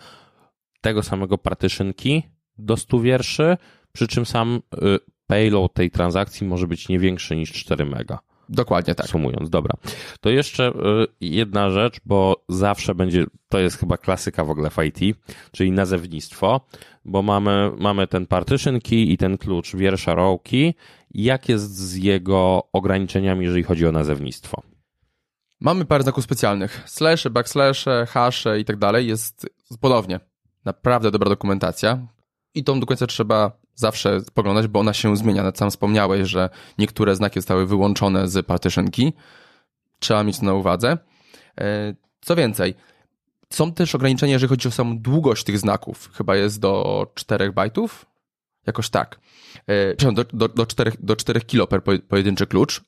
tego 0.82 1.03
samego 1.03 1.38
partition 1.38 1.93
key, 1.93 2.34
do 2.57 2.77
100 2.77 3.00
wierszy, 3.00 3.57
przy 3.91 4.07
czym 4.07 4.25
sam 4.25 4.62
y, 4.74 5.00
payload 5.27 5.74
tej 5.74 5.91
transakcji 5.91 6.48
może 6.48 6.67
być 6.67 6.89
nie 6.89 7.00
większy 7.00 7.36
niż 7.36 7.51
4 7.53 7.86
mega. 7.86 8.19
Dokładnie 8.50 8.95
tak. 8.95 9.07
Sumując, 9.07 9.50
dobra. 9.50 9.75
To 10.22 10.29
jeszcze 10.29 10.69
y, 10.69 10.74
jedna 11.22 11.69
rzecz, 11.69 12.00
bo 12.05 12.43
zawsze 12.50 12.95
będzie, 12.95 13.25
to 13.50 13.60
jest 13.60 13.77
chyba 13.77 13.98
klasyka 13.98 14.45
w 14.45 14.50
ogóle 14.50 14.69
w 14.69 14.77
IT, 14.83 15.17
czyli 15.51 15.72
nazewnictwo, 15.72 16.62
bo 17.05 17.22
mamy, 17.22 17.72
mamy 17.77 18.07
ten 18.07 18.27
partition 18.27 18.81
key 18.81 19.00
i 19.00 19.17
ten 19.17 19.38
klucz 19.38 19.75
wiersza 19.75 20.15
row 20.15 20.41
key. 20.43 20.74
Jak 21.12 21.50
jest 21.50 21.77
z 21.77 21.95
jego 21.95 22.63
ograniczeniami, 22.74 23.45
jeżeli 23.45 23.63
chodzi 23.63 23.88
o 23.88 23.91
nazewnictwo? 23.91 24.62
Mamy 25.60 25.86
parę 25.86 26.03
znaków 26.03 26.24
specjalnych. 26.24 26.83
Slashe, 26.86 27.29
backslashe, 27.29 28.05
hasze 28.10 28.60
i 28.60 28.65
tak 28.65 28.77
dalej. 28.77 29.07
Jest 29.07 29.50
ponownie 29.79 30.19
naprawdę 30.65 31.12
dobra 31.12 31.29
dokumentacja 31.29 32.07
i 32.55 32.63
tą 32.63 32.79
do 32.79 32.86
końca 32.86 33.07
trzeba 33.07 33.51
zawsze 33.75 34.22
spoglądać, 34.22 34.67
bo 34.67 34.79
ona 34.79 34.93
się 34.93 35.17
zmienia. 35.17 35.41
Nawet 35.41 35.57
sam 35.57 35.69
wspomniałeś, 35.69 36.29
że 36.29 36.50
niektóre 36.77 37.15
znaki 37.15 37.39
zostały 37.39 37.67
wyłączone 37.67 38.27
z 38.27 38.45
partition 38.45 38.91
key. 38.91 39.13
Trzeba 40.00 40.24
mieć 40.24 40.39
to 40.39 40.45
na 40.45 40.53
uwadze. 40.53 40.98
E, 41.62 41.95
co 42.22 42.36
więcej, 42.36 42.75
są 43.50 43.74
też 43.74 43.95
ograniczenia, 43.95 44.33
jeżeli 44.33 44.50
chodzi 44.50 44.67
o 44.67 44.72
samą 44.72 45.00
długość 45.00 45.43
tych 45.43 45.60
znaków. 45.60 46.12
Chyba 46.13 46.36
jest 46.36 46.60
do 46.60 47.05
4 47.15 47.51
bajtów. 47.51 48.05
Jakoś 48.67 48.89
tak. 48.89 49.19
E, 49.67 50.12
do, 50.12 50.24
do, 50.24 50.48
do, 50.48 50.65
4, 50.65 50.91
do 51.00 51.15
4 51.15 51.41
kilo 51.41 51.67
per 51.67 51.81
pojedynczy 51.83 52.48
klucz, 52.48 52.81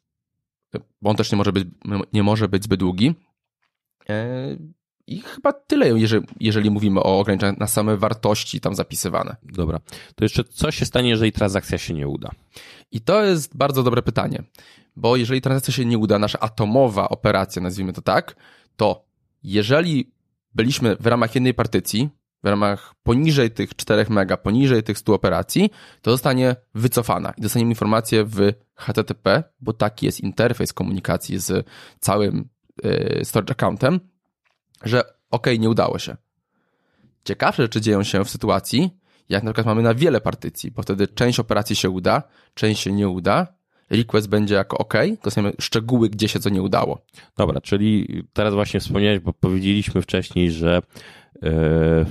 bo 1.02 1.10
on 1.10 1.16
też 1.16 1.32
nie 1.32 1.38
może 1.38 1.52
być, 1.52 1.68
nie 2.14 2.24
może 2.24 2.48
być 2.48 2.64
zbyt 2.64 2.80
długi. 2.80 3.16
E, 5.08 5.12
I 5.12 5.22
chyba 5.22 5.54
tyle, 5.54 6.00
jeżeli, 6.00 6.28
jeżeli 6.40 6.72
mówimy 6.72 7.00
o 7.00 7.20
ograniczeniach 7.20 7.58
na 7.58 7.68
same 7.68 7.98
wartości 7.98 8.60
tam 8.60 8.76
zapisywane. 8.76 9.36
Dobra. 9.44 9.80
To 10.16 10.26
jeszcze 10.26 10.44
co 10.44 10.72
się 10.72 10.86
stanie, 10.86 11.10
jeżeli 11.10 11.32
transakcja 11.32 11.78
się 11.78 11.94
nie 11.94 12.08
uda? 12.08 12.32
I 12.92 13.02
to 13.02 13.24
jest 13.24 13.58
bardzo 13.58 13.84
dobre 13.84 14.02
pytanie, 14.02 14.44
bo 14.96 15.16
jeżeli 15.16 15.42
transakcja 15.42 15.74
się 15.74 15.86
nie 15.86 15.98
uda, 15.98 16.20
nasza 16.20 16.40
atomowa 16.40 17.10
operacja, 17.10 17.62
nazwijmy 17.62 17.94
to 17.94 18.02
tak, 18.02 18.36
to 18.76 19.06
jeżeli 19.44 20.12
byliśmy 20.56 20.96
w 21.00 21.06
ramach 21.06 21.36
jednej 21.36 21.54
partycji, 21.54 22.10
w 22.44 22.48
ramach 22.48 22.96
poniżej 23.04 23.52
tych 23.52 23.76
4 23.76 24.06
mega, 24.10 24.38
poniżej 24.38 24.84
tych 24.84 24.98
100 24.98 25.14
operacji, 25.14 25.70
to 26.02 26.12
zostanie 26.12 26.56
wycofana 26.76 27.34
i 27.38 27.42
dostaniemy 27.42 27.72
informację 27.72 28.26
w 28.26 28.54
HTTP, 28.76 29.44
bo 29.60 29.74
taki 29.74 30.06
jest 30.06 30.22
interfejs 30.22 30.74
komunikacji 30.74 31.40
z 31.40 31.68
całym 32.00 32.50
yy, 32.84 33.20
storage 33.24 33.52
accountem, 33.52 34.00
że 34.84 35.04
ok, 35.32 35.48
nie 35.60 35.70
udało 35.70 36.00
się. 36.00 36.18
Ciekawsze 37.24 37.64
rzeczy 37.64 37.82
dzieją 37.82 38.04
się 38.04 38.26
w 38.26 38.30
sytuacji, 38.30 38.90
jak 39.30 39.44
na 39.44 39.52
przykład 39.52 39.66
mamy 39.66 39.82
na 39.82 39.94
wiele 39.94 40.22
partycji, 40.22 40.72
bo 40.72 40.82
wtedy 40.82 41.08
część 41.08 41.40
operacji 41.40 41.76
się 41.76 41.90
uda, 41.90 42.24
część 42.54 42.82
się 42.82 42.92
nie 42.92 43.10
uda, 43.10 43.48
request 43.90 44.30
będzie 44.30 44.56
jako 44.56 44.78
OK, 44.78 44.94
dostaniemy 45.24 45.54
szczegóły, 45.60 46.10
gdzie 46.10 46.28
się 46.28 46.40
co 46.40 46.50
nie 46.50 46.62
udało. 46.62 47.06
Dobra, 47.38 47.62
czyli 47.62 48.24
teraz 48.34 48.54
właśnie 48.54 48.80
wspomniałeś, 48.80 49.20
bo 49.20 49.34
powiedzieliśmy 49.34 50.02
wcześniej, 50.02 50.52
że 50.52 50.82
yy, 51.42 52.06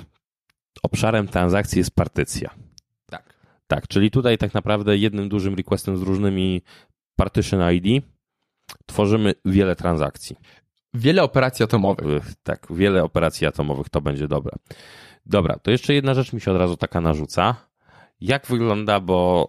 obszarem 0.82 1.28
transakcji 1.28 1.78
jest 1.78 1.90
partycja. 1.90 2.50
Tak. 3.06 3.34
Tak, 3.66 3.88
czyli 3.88 4.10
tutaj 4.10 4.38
tak 4.38 4.54
naprawdę 4.54 4.96
jednym 4.96 5.28
dużym 5.28 5.54
requestem 5.54 5.96
z 5.96 6.02
różnymi 6.02 6.62
partition 7.16 7.72
ID 7.72 8.04
tworzymy 8.86 9.34
wiele 9.44 9.76
transakcji. 9.76 10.36
Wiele 10.94 11.22
operacji 11.22 11.64
atomowych. 11.64 12.34
Tak, 12.42 12.66
wiele 12.70 13.04
operacji 13.04 13.46
atomowych 13.46 13.88
to 13.88 14.00
będzie 14.00 14.28
dobre. 14.28 14.52
Dobra, 15.26 15.58
to 15.58 15.70
jeszcze 15.70 15.94
jedna 15.94 16.14
rzecz 16.14 16.32
mi 16.32 16.40
się 16.40 16.50
od 16.50 16.56
razu 16.56 16.76
taka 16.76 17.00
narzuca. 17.00 17.56
Jak 18.20 18.46
wygląda, 18.46 19.00
bo 19.00 19.48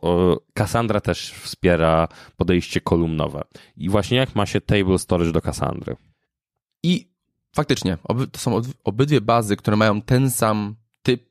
Cassandra 0.54 1.02
też 1.02 1.32
wspiera 1.32 2.08
podejście 2.38 2.82
kolumnowe. 2.82 3.44
I 3.78 3.90
właśnie 3.90 4.18
jak 4.18 4.36
ma 4.36 4.46
się 4.46 4.62
table 4.62 5.00
storage 5.00 5.32
do 5.32 5.42
Cassandry? 5.42 5.96
I 6.84 7.10
faktycznie, 7.56 7.98
to 8.32 8.40
są 8.40 8.62
obydwie 8.84 9.22
bazy, 9.22 9.56
które 9.56 9.78
mają 9.78 10.02
ten 10.02 10.32
sam 10.32 10.76
typ, 11.02 11.30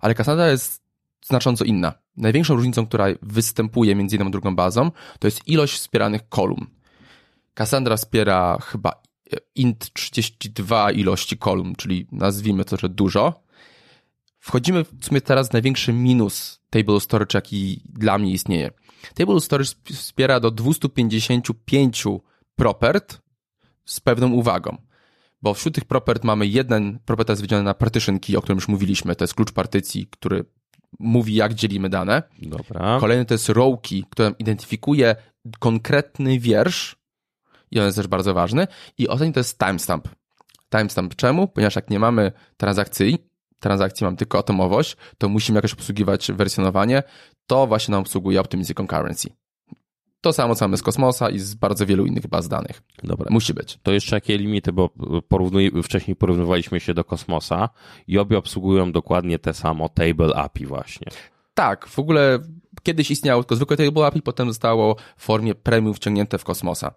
ale 0.00 0.14
Cassandra 0.14 0.50
jest 0.50 0.82
znacząco 1.24 1.64
inna. 1.64 1.92
Największą 2.16 2.54
różnicą, 2.54 2.86
która 2.86 3.06
występuje 3.22 3.94
między 3.94 4.16
jedną 4.16 4.28
a 4.28 4.30
drugą 4.30 4.56
bazą, 4.56 4.90
to 5.18 5.26
jest 5.26 5.48
ilość 5.48 5.74
wspieranych 5.74 6.28
kolumn. 6.28 6.66
Cassandra 7.54 7.96
wspiera 7.96 8.58
chyba 8.60 9.02
int 9.54 9.92
32 9.92 10.92
ilości 10.92 11.38
kolumn, 11.38 11.74
czyli 11.76 12.06
nazwijmy 12.12 12.64
to, 12.64 12.76
że 12.76 12.88
dużo. 12.88 13.42
Wchodzimy 14.38 14.84
w 14.84 15.06
sumie 15.06 15.20
teraz 15.20 15.48
w 15.48 15.52
największy 15.52 15.92
minus 15.92 16.60
Table 16.70 17.00
Storage, 17.00 17.38
jaki 17.38 17.80
dla 17.84 18.18
mnie 18.18 18.32
istnieje. 18.32 18.70
Table 19.14 19.40
Storage 19.40 19.70
wspiera 19.92 20.40
do 20.40 20.50
255 20.50 22.04
propert 22.56 23.22
z 23.84 24.00
pewną 24.00 24.32
uwagą. 24.32 24.76
Bo 25.42 25.54
wśród 25.54 25.74
tych 25.74 25.84
propert 25.84 26.24
mamy 26.24 26.46
jeden 26.46 26.98
propert 27.04 27.28
jest 27.28 27.42
wydzielony 27.42 27.64
na 27.64 27.74
partition 27.74 28.18
key, 28.18 28.36
o 28.36 28.42
którym 28.42 28.56
już 28.56 28.68
mówiliśmy. 28.68 29.16
To 29.16 29.24
jest 29.24 29.34
klucz 29.34 29.52
partycji, 29.52 30.06
który 30.10 30.44
mówi, 30.98 31.34
jak 31.34 31.54
dzielimy 31.54 31.88
dane. 31.88 32.22
Dobra. 32.42 32.98
Kolejny 33.00 33.24
to 33.24 33.34
jest 33.34 33.48
row 33.48 33.80
key, 33.82 34.02
który 34.10 34.34
identyfikuje 34.38 35.16
konkretny 35.58 36.38
wiersz 36.38 36.96
i 37.72 37.80
on 37.80 37.84
jest 37.86 37.96
też 37.96 38.06
bardzo 38.06 38.34
ważny. 38.34 38.66
I 38.98 39.08
ostatni 39.08 39.32
to 39.32 39.40
jest 39.40 39.58
timestamp. 39.58 40.08
Timestamp 40.70 41.16
czemu? 41.16 41.48
Ponieważ 41.48 41.76
jak 41.76 41.90
nie 41.90 41.98
mamy 41.98 42.32
transakcji, 42.56 43.18
transakcji 43.60 44.04
mam 44.04 44.16
tylko 44.16 44.38
atomowość, 44.38 44.96
to 45.18 45.28
musimy 45.28 45.58
jakoś 45.58 45.72
obsługiwać 45.72 46.32
wersjonowanie. 46.32 47.02
To 47.46 47.66
właśnie 47.66 47.92
nam 47.92 48.00
obsługuje 48.00 48.40
Optimism 48.40 48.74
Concurrency. 48.74 49.28
To 50.20 50.32
samo 50.32 50.54
co 50.54 50.64
mamy 50.64 50.76
z 50.76 50.82
Kosmosa 50.82 51.30
i 51.30 51.38
z 51.38 51.54
bardzo 51.54 51.86
wielu 51.86 52.06
innych 52.06 52.26
baz 52.26 52.48
danych. 52.48 52.82
Dobra. 53.02 53.26
Musi 53.30 53.54
być. 53.54 53.78
To 53.82 53.92
jeszcze 53.92 54.16
jakie 54.16 54.38
limity, 54.38 54.72
bo 54.72 54.90
porównuj, 55.28 55.72
wcześniej 55.82 56.16
porównywaliśmy 56.16 56.80
się 56.80 56.94
do 56.94 57.04
Kosmosa 57.04 57.68
i 58.06 58.18
obie 58.18 58.38
obsługują 58.38 58.92
dokładnie 58.92 59.38
te 59.38 59.54
samo 59.54 59.88
Table 59.88 60.36
API 60.36 60.66
właśnie. 60.66 61.06
Tak, 61.54 61.86
w 61.86 61.98
ogóle 61.98 62.38
kiedyś 62.82 63.10
istniało 63.10 63.42
tylko 63.42 63.56
zwykłe 63.56 63.76
Table 63.76 64.06
API, 64.06 64.22
potem 64.22 64.48
zostało 64.48 64.96
w 65.16 65.24
formie 65.24 65.54
premium 65.54 65.94
wciągnięte 65.94 66.38
w 66.38 66.44
Kosmosa. 66.44 66.94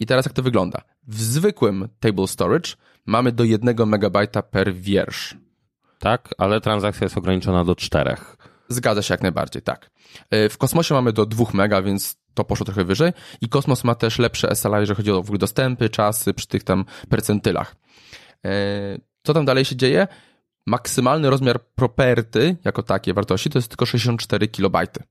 I 0.00 0.06
teraz 0.06 0.26
jak 0.26 0.34
to 0.34 0.42
wygląda? 0.42 0.82
W 1.06 1.22
zwykłym 1.22 1.88
Table 2.00 2.26
Storage 2.26 2.70
mamy 3.06 3.32
do 3.32 3.44
1 3.44 3.76
MB 3.80 4.18
per 4.50 4.74
wiersz. 4.74 5.36
Tak, 5.98 6.34
ale 6.38 6.60
transakcja 6.60 7.04
jest 7.04 7.18
ograniczona 7.18 7.64
do 7.64 7.76
4. 7.76 8.16
Zgadza 8.68 9.02
się 9.02 9.14
jak 9.14 9.22
najbardziej, 9.22 9.62
tak. 9.62 9.90
E, 10.30 10.48
w 10.48 10.58
Kosmosie 10.58 10.94
mamy 10.94 11.12
do 11.12 11.26
2 11.26 11.44
mega, 11.54 11.82
więc 11.82 12.16
to 12.34 12.44
poszło 12.44 12.66
trochę 12.66 12.84
wyżej. 12.84 13.12
I 13.40 13.48
Kosmos 13.48 13.84
ma 13.84 13.94
też 13.94 14.18
lepsze 14.18 14.54
SLA, 14.54 14.80
jeżeli 14.80 14.96
chodzi 14.96 15.10
o 15.10 15.22
w 15.22 15.26
ogóle 15.26 15.38
dostępy, 15.38 15.88
czasy 15.88 16.34
przy 16.34 16.46
tych 16.46 16.64
tam 16.64 16.84
percentylach. 17.08 17.76
E, 18.44 18.50
co 19.22 19.34
tam 19.34 19.44
dalej 19.44 19.64
się 19.64 19.76
dzieje? 19.76 20.08
Maksymalny 20.68 21.30
rozmiar 21.30 21.64
property, 21.74 22.56
jako 22.64 22.82
takie 22.82 23.14
wartości, 23.14 23.50
to 23.50 23.58
jest 23.58 23.68
tylko 23.68 23.86
64 23.86 24.48
kilobajty. 24.48 25.02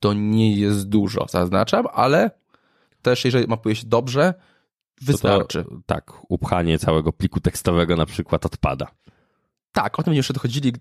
To 0.00 0.12
nie 0.12 0.56
jest 0.56 0.88
dużo, 0.88 1.26
zaznaczam, 1.30 1.86
ale 1.92 2.30
też 3.02 3.24
jeżeli 3.24 3.46
mapuje 3.46 3.76
się 3.76 3.86
dobrze, 3.86 4.34
wystarczy. 5.02 5.64
To 5.64 5.70
to, 5.70 5.76
tak, 5.86 6.12
upchanie 6.28 6.78
całego 6.78 7.12
pliku 7.12 7.40
tekstowego 7.40 7.96
na 7.96 8.06
przykład 8.06 8.46
odpada. 8.46 8.86
Tak, 9.72 9.98
o 9.98 10.02
tym 10.02 10.14
jeszcze 10.14 10.34
dochodzili, 10.34 10.72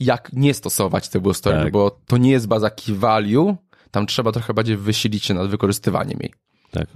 jak 0.00 0.32
nie 0.32 0.54
stosować 0.54 1.08
tego 1.08 1.34
storage, 1.34 1.64
tak. 1.64 1.72
bo 1.72 2.00
to 2.06 2.16
nie 2.16 2.30
jest 2.30 2.48
baza 2.48 2.70
key 2.70 2.94
value, 2.94 3.56
tam 3.90 4.06
trzeba 4.06 4.32
trochę 4.32 4.54
bardziej 4.54 4.76
wysilić 4.76 5.24
się 5.24 5.34
nad 5.34 5.48
wykorzystywaniem 5.48 6.18
jej. 6.20 6.32
Tak. 6.74 6.88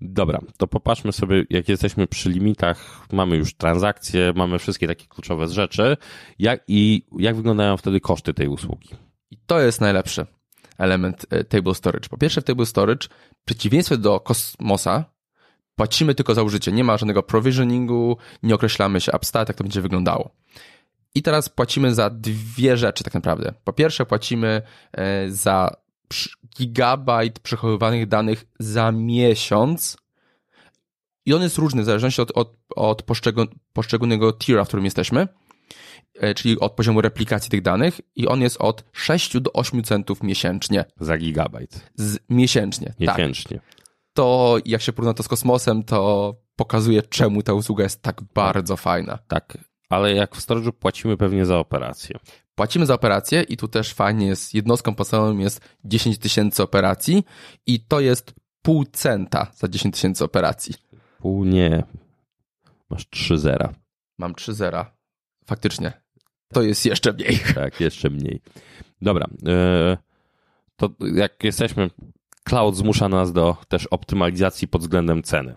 Dobra, 0.00 0.40
to 0.56 0.66
popatrzmy 0.66 1.12
sobie, 1.12 1.44
jak 1.50 1.68
jesteśmy 1.68 2.06
przy 2.06 2.30
limitach, 2.30 3.06
mamy 3.12 3.36
już 3.36 3.54
transakcje, 3.54 4.32
mamy 4.36 4.58
wszystkie 4.58 4.86
takie 4.86 5.06
kluczowe 5.06 5.48
rzeczy, 5.48 5.96
jak, 6.38 6.60
i 6.68 7.06
jak 7.18 7.36
wyglądają 7.36 7.76
wtedy 7.76 8.00
koszty 8.00 8.34
tej 8.34 8.48
usługi. 8.48 8.88
I 9.30 9.36
to 9.46 9.60
jest 9.60 9.80
najlepszy 9.80 10.26
element 10.78 11.26
e, 11.30 11.44
Table 11.44 11.74
Storage. 11.74 12.08
Po 12.08 12.18
pierwsze, 12.18 12.40
w 12.40 12.44
Table 12.44 12.66
Storage, 12.66 13.08
w 13.42 13.44
przeciwieństwie 13.44 13.96
do 13.96 14.20
Cosmosa, 14.20 15.04
płacimy 15.76 16.14
tylko 16.14 16.34
za 16.34 16.42
użycie. 16.42 16.72
Nie 16.72 16.84
ma 16.84 16.96
żadnego 16.96 17.22
provisioningu, 17.22 18.16
nie 18.42 18.54
określamy 18.54 19.00
się 19.00 19.12
upstate, 19.12 19.50
jak 19.50 19.56
to 19.56 19.64
będzie 19.64 19.80
wyglądało. 19.80 20.30
I 21.14 21.22
teraz 21.22 21.48
płacimy 21.48 21.94
za 21.94 22.10
dwie 22.10 22.76
rzeczy 22.76 23.04
tak 23.04 23.14
naprawdę. 23.14 23.54
Po 23.64 23.72
pierwsze, 23.72 24.06
płacimy 24.06 24.62
e, 24.92 25.30
za 25.30 25.83
gigabajt 26.58 27.40
przechowywanych 27.40 28.08
danych 28.08 28.44
za 28.58 28.92
miesiąc. 28.92 29.96
I 31.26 31.34
on 31.34 31.42
jest 31.42 31.58
różny 31.58 31.82
w 31.82 31.84
zależności 31.84 32.22
od, 32.22 32.30
od, 32.34 32.56
od 32.76 33.02
poszczególnego 33.72 34.32
tiera, 34.32 34.64
w 34.64 34.68
którym 34.68 34.84
jesteśmy, 34.84 35.28
e, 36.14 36.34
czyli 36.34 36.60
od 36.60 36.72
poziomu 36.72 37.00
replikacji 37.00 37.50
tych 37.50 37.62
danych. 37.62 38.00
I 38.16 38.28
on 38.28 38.40
jest 38.40 38.56
od 38.60 38.84
6 38.92 39.40
do 39.40 39.52
8 39.52 39.82
centów 39.82 40.22
miesięcznie. 40.22 40.84
Za 41.00 41.18
gigabajt. 41.18 41.90
Z, 41.94 42.18
miesięcznie. 42.30 42.86
Tak. 42.86 42.98
Miesięcznie. 43.18 43.58
Tak. 43.58 43.84
To 44.12 44.56
jak 44.64 44.82
się 44.82 44.92
porówna 44.92 45.14
to 45.14 45.22
z 45.22 45.28
kosmosem, 45.28 45.82
to 45.82 46.34
pokazuje, 46.56 47.02
czemu 47.02 47.42
ta 47.42 47.52
usługa 47.52 47.84
jest 47.84 48.02
tak 48.02 48.22
bardzo 48.34 48.76
fajna. 48.76 49.18
Tak, 49.28 49.58
ale 49.88 50.14
jak 50.14 50.36
w 50.36 50.46
storage'u 50.46 50.72
płacimy 50.72 51.16
pewnie 51.16 51.46
za 51.46 51.58
operację. 51.58 52.18
Płacimy 52.54 52.86
za 52.86 52.94
operację 52.94 53.42
i 53.42 53.56
tu 53.56 53.68
też 53.68 53.92
fajnie 53.92 54.26
jest, 54.26 54.54
jednostką 54.54 54.94
podstawową 54.94 55.38
jest 55.38 55.60
10 55.84 56.18
tysięcy 56.18 56.62
operacji 56.62 57.24
i 57.66 57.80
to 57.80 58.00
jest 58.00 58.34
pół 58.62 58.84
centa 58.84 59.46
za 59.54 59.68
10 59.68 59.94
tysięcy 59.94 60.24
operacji. 60.24 60.74
Pół 61.18 61.44
nie. 61.44 61.84
Masz 62.90 63.10
3 63.10 63.38
zera. 63.38 63.74
Mam 64.18 64.34
3 64.34 64.54
zera. 64.54 64.96
Faktycznie. 65.46 65.92
To 66.52 66.62
jest 66.62 66.86
jeszcze 66.86 67.12
mniej. 67.12 67.40
Tak, 67.54 67.80
jeszcze 67.80 68.10
mniej. 68.10 68.40
Dobra. 69.02 69.26
E, 69.46 69.96
to 70.76 70.90
jak 71.14 71.44
jesteśmy, 71.44 71.90
cloud 72.44 72.76
zmusza 72.76 73.08
nas 73.08 73.32
do 73.32 73.56
też 73.68 73.86
optymalizacji 73.86 74.68
pod 74.68 74.82
względem 74.82 75.22
ceny 75.22 75.54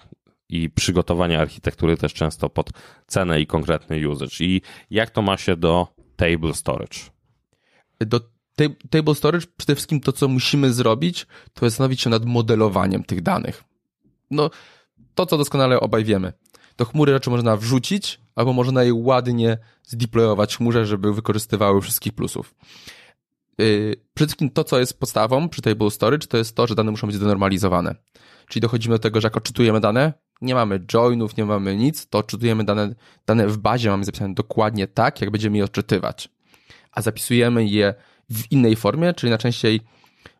i 0.50 0.70
przygotowania 0.70 1.42
architektury 1.42 1.98
też 1.98 2.14
często 2.14 2.50
pod 2.50 2.70
cenę 3.08 3.42
i 3.42 3.48
konkretny 3.48 4.10
usage. 4.10 4.36
I 4.40 4.62
jak 4.90 5.10
to 5.10 5.22
ma 5.22 5.38
się 5.38 5.56
do 5.56 5.88
table 6.18 6.54
storage? 6.54 7.00
Do 8.00 8.20
table 8.90 9.16
storage 9.16 9.48
przede 9.58 9.76
wszystkim 9.76 10.00
to, 10.02 10.12
co 10.12 10.28
musimy 10.28 10.74
zrobić, 10.74 11.28
to 11.54 11.70
zastanowić 11.70 12.02
się 12.02 12.10
nad 12.10 12.26
modelowaniem 12.26 13.04
tych 13.04 13.22
danych. 13.22 13.64
No, 14.32 14.50
to, 15.16 15.26
co 15.26 15.38
doskonale 15.38 15.80
obaj 15.80 16.04
wiemy. 16.04 16.34
Do 16.78 16.86
chmury 16.86 17.14
rzeczy 17.14 17.30
można 17.30 17.58
wrzucić, 17.58 18.22
albo 18.36 18.54
można 18.54 18.84
je 18.84 18.94
ładnie 18.94 19.58
zdeployować 19.84 20.58
chmurze, 20.58 20.86
żeby 20.86 21.14
wykorzystywały 21.14 21.82
wszystkich 21.82 22.14
plusów. 22.14 22.56
Yy, 23.58 23.96
przede 24.14 24.28
wszystkim 24.28 24.50
to, 24.50 24.64
co 24.64 24.80
jest 24.80 25.00
podstawą 25.00 25.50
przy 25.50 25.62
table 25.62 25.92
storage, 25.92 26.28
to 26.28 26.38
jest 26.38 26.56
to, 26.56 26.68
że 26.68 26.76
dane 26.76 26.92
muszą 26.92 27.08
być 27.08 27.18
denormalizowane. 27.18 27.96
Czyli 28.48 28.62
dochodzimy 28.62 28.96
do 28.96 29.00
tego, 29.00 29.22
że 29.22 29.26
jak 29.26 29.38
odczytujemy 29.38 29.80
dane, 29.80 30.14
nie 30.42 30.56
mamy 30.56 30.80
joinów, 30.80 31.38
nie 31.38 31.46
mamy 31.46 31.76
nic, 31.76 32.08
to 32.08 32.18
odczytujemy 32.18 32.64
dane, 32.64 32.96
dane 33.26 33.48
w 33.48 33.58
bazie, 33.58 33.90
mamy 33.90 34.06
zapisane 34.06 34.34
dokładnie 34.34 34.88
tak, 34.88 35.22
jak 35.22 35.32
będziemy 35.32 35.58
je 35.58 35.64
odczytywać. 35.64 36.30
A 36.92 37.02
zapisujemy 37.02 37.66
je 37.66 37.94
w 38.30 38.52
innej 38.52 38.76
formie, 38.76 39.14
czyli 39.14 39.30
najczęściej 39.30 39.82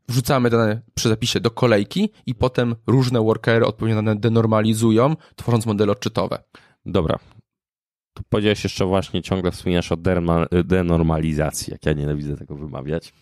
wrzucamy 0.10 0.50
dane 0.50 0.82
przy 0.94 1.10
zapisie 1.10 1.40
do 1.40 1.52
kolejki 1.52 2.10
i 2.26 2.36
potem 2.36 2.76
różne 2.88 3.20
workery 3.22 3.66
odpowiednio 3.66 4.02
dane 4.04 4.20
denormalizują, 4.20 5.16
tworząc 5.36 5.66
modele 5.66 5.92
odczytowe. 5.92 6.44
Dobra. 6.86 7.20
Tu 8.14 8.24
powiedziałeś 8.30 8.64
jeszcze 8.64 8.86
właśnie, 8.86 9.22
ciągle 9.22 9.52
wspominasz 9.52 9.92
o 9.92 9.98
denormalizacji, 10.64 11.72
jak 11.72 11.86
ja 11.86 11.94
nienawidzę 11.94 12.38
tego 12.38 12.56
wymawiać. 12.56 13.14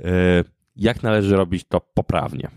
E, 0.00 0.44
jak 0.76 1.02
należy 1.02 1.36
robić 1.36 1.64
to 1.68 1.80
poprawnie? 1.94 2.50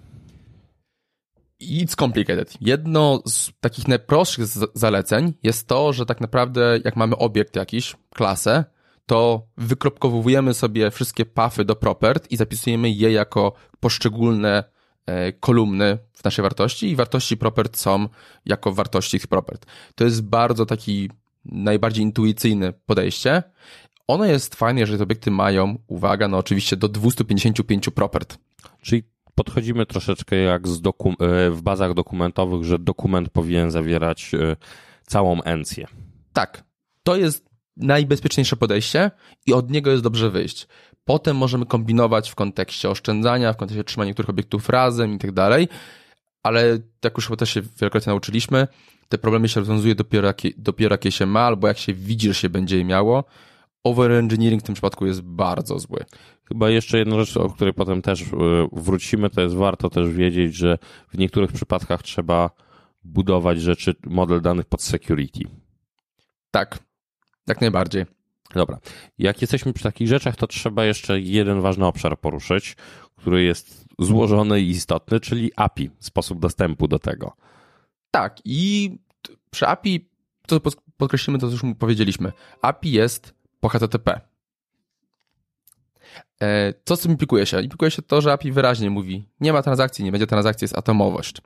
It's 1.62 1.96
complicated. 1.96 2.58
Jedno 2.62 3.22
z 3.26 3.52
takich 3.60 3.88
najprostszych 3.88 4.46
zaleceń 4.74 5.34
jest 5.44 5.68
to, 5.68 5.94
że 5.94 6.06
tak 6.06 6.22
naprawdę 6.22 6.80
jak 6.86 6.96
mamy 6.96 7.18
obiekt 7.18 7.56
jakiś, 7.56 7.96
klasę, 8.16 8.66
to 9.06 9.48
wykropkowujemy 9.58 10.54
sobie 10.54 10.92
wszystkie 10.92 11.26
pafy 11.26 11.66
do 11.66 11.76
propert 11.76 12.32
i 12.32 12.38
zapisujemy 12.38 12.90
je 12.90 13.12
jako 13.12 13.54
poszczególne 13.80 14.64
e, 15.06 15.32
kolumny 15.32 15.98
w 16.14 16.24
naszej 16.24 16.44
wartości 16.44 16.90
i 16.90 16.96
wartości 16.96 17.38
propert 17.38 17.78
są 17.78 18.10
jako 18.46 18.72
wartości 18.72 19.20
tych 19.20 19.28
propert. 19.28 19.66
To 19.96 20.04
jest 20.04 20.22
bardzo 20.22 20.66
taki 20.66 21.10
najbardziej 21.46 22.04
intuicyjne 22.04 22.74
podejście. 22.74 23.44
Ono 24.08 24.26
jest 24.26 24.56
fajne, 24.56 24.80
jeżeli 24.80 24.98
te 24.98 25.04
obiekty 25.04 25.32
mają, 25.32 25.78
uwaga, 25.88 26.28
no 26.28 26.38
oczywiście 26.38 26.78
do 26.78 26.90
255 26.90 27.90
propert. 27.90 28.38
Czyli 28.82 29.04
podchodzimy 29.38 29.86
troszeczkę 29.86 30.36
jak 30.36 30.68
z 30.68 30.78
e, 30.78 31.50
w 31.52 31.62
bazach 31.62 31.94
dokumentowych, 31.94 32.64
że 32.64 32.80
dokument 32.80 33.30
powinien 33.30 33.72
zawierać 33.72 34.32
e, 34.34 34.56
całą 35.08 35.42
encję. 35.42 35.88
Tak. 36.34 36.64
To 37.04 37.16
jest 37.16 37.50
najbezpieczniejsze 37.78 38.56
podejście 38.56 39.12
i 39.46 39.54
od 39.54 39.72
niego 39.72 39.92
jest 39.92 40.04
dobrze 40.04 40.30
wyjść. 40.30 40.68
Potem 41.06 41.38
możemy 41.38 41.66
kombinować 41.66 42.32
w 42.32 42.36
kontekście 42.36 42.90
oszczędzania, 42.90 43.54
w 43.54 43.58
kontekście 43.58 43.84
trzymania 43.84 44.10
niektórych 44.10 44.30
obiektów 44.30 44.70
razem 44.70 45.14
i 45.14 45.18
tak 45.18 45.32
dalej, 45.32 45.68
ale 46.44 46.80
jak 47.04 47.18
już 47.18 47.26
chyba 47.26 47.38
też 47.38 47.50
się 47.50 47.62
wielokrotnie 47.62 48.12
nauczyliśmy, 48.12 48.68
te 49.10 49.18
problemy 49.18 49.50
się 49.50 49.60
rozwiązuje 49.60 49.96
dopiero 49.96 50.28
jak, 50.28 50.38
dopiero 50.58 50.94
jak 50.94 51.06
je 51.06 51.12
się 51.12 51.26
ma, 51.26 51.42
albo 51.42 51.68
jak 51.68 51.78
się 51.78 51.94
widzi, 51.94 52.28
że 52.28 52.34
się 52.34 52.50
będzie 52.50 52.78
je 52.78 52.86
miało. 52.86 53.24
Overengineering 53.84 54.64
w 54.64 54.66
tym 54.66 54.76
przypadku 54.76 55.06
jest 55.06 55.22
bardzo 55.22 55.80
zły. 55.80 56.06
Chyba 56.48 56.70
jeszcze 56.70 56.98
jedna 56.98 57.20
rzecz, 57.20 57.38
o 57.38 57.50
której 57.50 57.74
potem 57.74 58.02
też 58.02 58.22
e, 58.22 58.26
wrócimy, 58.72 59.30
to 59.30 59.42
jest 59.42 59.56
warto 59.56 59.90
też 59.90 60.10
wiedzieć, 60.10 60.56
że 60.56 60.78
w 61.14 61.18
niektórych 61.18 61.52
przypadkach 61.52 62.04
trzeba 62.04 62.50
budować 63.04 63.62
rzeczy, 63.62 63.96
model 64.06 64.42
danych 64.42 64.66
pod 64.66 64.82
security. 64.82 65.44
Tak, 66.52 66.80
jak 67.48 67.62
najbardziej. 67.62 68.06
Dobra. 68.56 68.80
Jak 69.18 69.42
jesteśmy 69.42 69.74
przy 69.74 69.84
takich 69.84 70.08
rzeczach, 70.08 70.36
to 70.36 70.48
trzeba 70.48 70.86
jeszcze 70.86 71.20
jeden 71.20 71.62
ważny 71.62 71.86
obszar 71.86 72.20
poruszyć, 72.20 72.76
który 73.16 73.44
jest 73.44 73.86
złożony 74.00 74.62
i 74.62 74.70
istotny, 74.70 75.20
czyli 75.20 75.52
API, 75.56 75.90
sposób 76.00 76.40
dostępu 76.40 76.88
do 76.88 77.00
tego. 77.00 77.34
Tak, 78.12 78.38
i 78.46 78.92
przy 79.52 79.68
API, 79.68 80.10
to 80.48 80.62
podkreślimy 80.98 81.40
to, 81.40 81.48
co 81.48 81.54
już 81.54 81.76
powiedzieliśmy. 81.80 82.32
API 82.62 82.92
jest 82.92 83.34
po 83.60 83.70
HTTP. 83.70 84.22
E, 86.42 86.74
co 86.86 86.96
z 86.96 87.00
tym 87.00 87.12
implikuje 87.12 87.46
się? 87.46 87.62
Implikuje 87.62 87.92
się 87.92 88.02
to, 88.02 88.22
że 88.22 88.32
API 88.32 88.52
wyraźnie 88.52 88.90
mówi, 88.90 89.30
nie 89.40 89.54
ma 89.54 89.62
transakcji, 89.62 90.06
nie 90.06 90.12
będzie 90.12 90.28
transakcji, 90.28 90.66
jest 90.66 90.78
atomowość. 90.78 91.42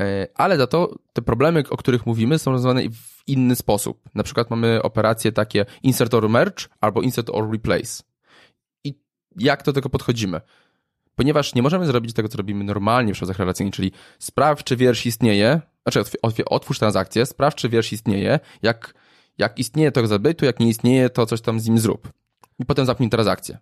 E, 0.00 0.28
ale 0.34 0.56
za 0.56 0.66
to 0.66 0.94
te 1.12 1.22
problemy, 1.22 1.64
o 1.70 1.76
których 1.76 2.06
mówimy, 2.06 2.38
są 2.38 2.52
rozwiązane 2.52 2.82
w 2.90 3.22
inny 3.26 3.56
sposób. 3.56 4.02
Na 4.14 4.22
przykład 4.22 4.50
mamy 4.50 4.82
operacje 4.82 5.32
takie 5.32 5.66
insert 5.82 6.14
or 6.14 6.28
merge 6.28 6.64
albo 6.80 7.02
insert 7.02 7.30
or 7.30 7.50
replace. 7.52 8.02
I 8.84 8.94
jak 9.36 9.64
do 9.64 9.72
tego 9.72 9.88
podchodzimy? 9.88 10.40
Ponieważ 11.14 11.54
nie 11.54 11.62
możemy 11.62 11.86
zrobić 11.86 12.12
tego, 12.12 12.28
co 12.28 12.38
robimy 12.38 12.64
normalnie 12.64 13.12
w 13.12 13.16
przewodach 13.16 13.38
relacyjnych, 13.38 13.74
czyli 13.74 13.92
sprawdź, 14.18 14.64
czy 14.64 14.76
wiersz 14.76 15.06
istnieje, 15.06 15.60
znaczy 15.88 16.10
otwórz 16.46 16.78
transakcję, 16.78 17.26
sprawdź, 17.26 17.56
czy 17.56 17.68
wiersz 17.68 17.92
istnieje, 17.92 18.40
jak, 18.62 18.94
jak 19.38 19.58
istnieje 19.58 19.92
to 19.92 20.06
zabytu, 20.06 20.44
jak 20.44 20.60
nie 20.60 20.68
istnieje, 20.68 21.10
to 21.10 21.26
coś 21.26 21.40
tam 21.40 21.60
z 21.60 21.66
nim 21.66 21.78
zrób. 21.78 22.12
I 22.58 22.64
potem 22.64 22.86
zapnij 22.86 23.10
transakcję. 23.10 23.58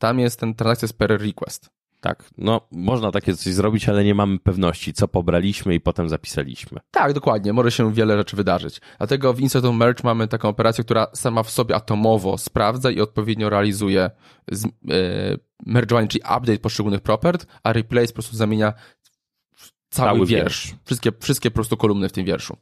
Tam 0.00 0.18
jest 0.18 0.40
ten 0.40 0.54
transakcja 0.54 0.88
z 0.88 0.92
per 0.92 1.20
request. 1.20 1.70
Tak, 2.00 2.30
no 2.38 2.60
można 2.72 3.12
takie 3.12 3.36
coś 3.36 3.54
zrobić, 3.54 3.88
ale 3.88 4.04
nie 4.04 4.14
mamy 4.14 4.38
pewności, 4.38 4.92
co 4.92 5.08
pobraliśmy 5.08 5.74
i 5.74 5.80
potem 5.80 6.08
zapisaliśmy. 6.08 6.80
Tak, 6.90 7.12
dokładnie, 7.12 7.52
może 7.52 7.70
się 7.70 7.94
wiele 7.94 8.16
rzeczy 8.16 8.36
wydarzyć. 8.36 8.80
Dlatego 8.98 9.32
w 9.32 9.40
Insert 9.40 9.64
Merge 9.64 10.04
mamy 10.04 10.28
taką 10.28 10.48
operację, 10.48 10.84
która 10.84 11.06
sama 11.14 11.42
w 11.42 11.50
sobie 11.50 11.74
atomowo 11.74 12.38
sprawdza 12.38 12.90
i 12.90 13.00
odpowiednio 13.00 13.50
realizuje 13.50 14.10
z, 14.52 14.64
yy, 14.64 15.38
merge'owanie, 15.66 16.08
czyli 16.08 16.22
update 16.22 16.58
poszczególnych 16.58 17.00
propert, 17.00 17.46
a 17.62 17.72
replace 17.72 18.08
po 18.08 18.14
prostu 18.14 18.36
zamienia 18.36 18.72
cały, 19.90 20.08
cały 20.08 20.26
wiersz. 20.26 20.66
wiersz. 20.66 20.74
Wszystkie, 20.84 21.12
wszystkie 21.20 21.50
po 21.50 21.54
prostu 21.54 21.76
kolumny 21.76 22.08
w 22.08 22.12
tym 22.12 22.24
wierszu. 22.24 22.56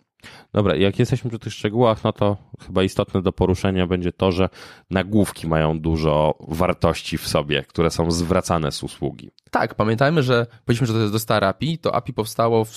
Dobra, 0.52 0.76
jak 0.76 0.98
jesteśmy 0.98 1.31
przy 1.31 1.38
tych 1.38 1.52
szczegółach, 1.52 2.04
no 2.04 2.12
to 2.12 2.37
chyba 2.66 2.83
istotne 2.83 3.22
do 3.22 3.33
poruszenia 3.33 3.87
będzie 3.87 4.12
to, 4.12 4.33
że 4.33 4.48
nagłówki 4.90 5.46
mają 5.46 5.81
dużo 5.81 6.35
wartości 6.48 7.18
w 7.18 7.28
sobie, 7.28 7.62
które 7.62 7.90
są 7.90 8.11
zwracane 8.11 8.72
z 8.72 8.83
usługi. 8.83 9.31
Tak, 9.50 9.74
pamiętajmy, 9.74 10.22
że 10.22 10.46
powiedzieliśmy, 10.64 10.87
że 10.87 10.92
to 10.92 10.98
jest 10.98 11.12
do 11.12 11.18
stare 11.18 11.48
API, 11.48 11.78
to 11.78 11.94
API 11.94 12.12
powstało 12.12 12.64
w, 12.64 12.70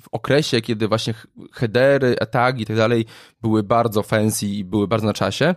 w 0.00 0.08
okresie, 0.12 0.60
kiedy 0.60 0.88
właśnie 0.88 1.14
headery, 1.52 2.16
etagi 2.18 2.62
i 2.62 2.66
tak 2.66 2.76
dalej 2.76 3.06
były 3.42 3.62
bardzo 3.62 4.02
fancy 4.02 4.46
i 4.46 4.64
były 4.64 4.88
bardzo 4.88 5.06
na 5.06 5.12
czasie 5.12 5.54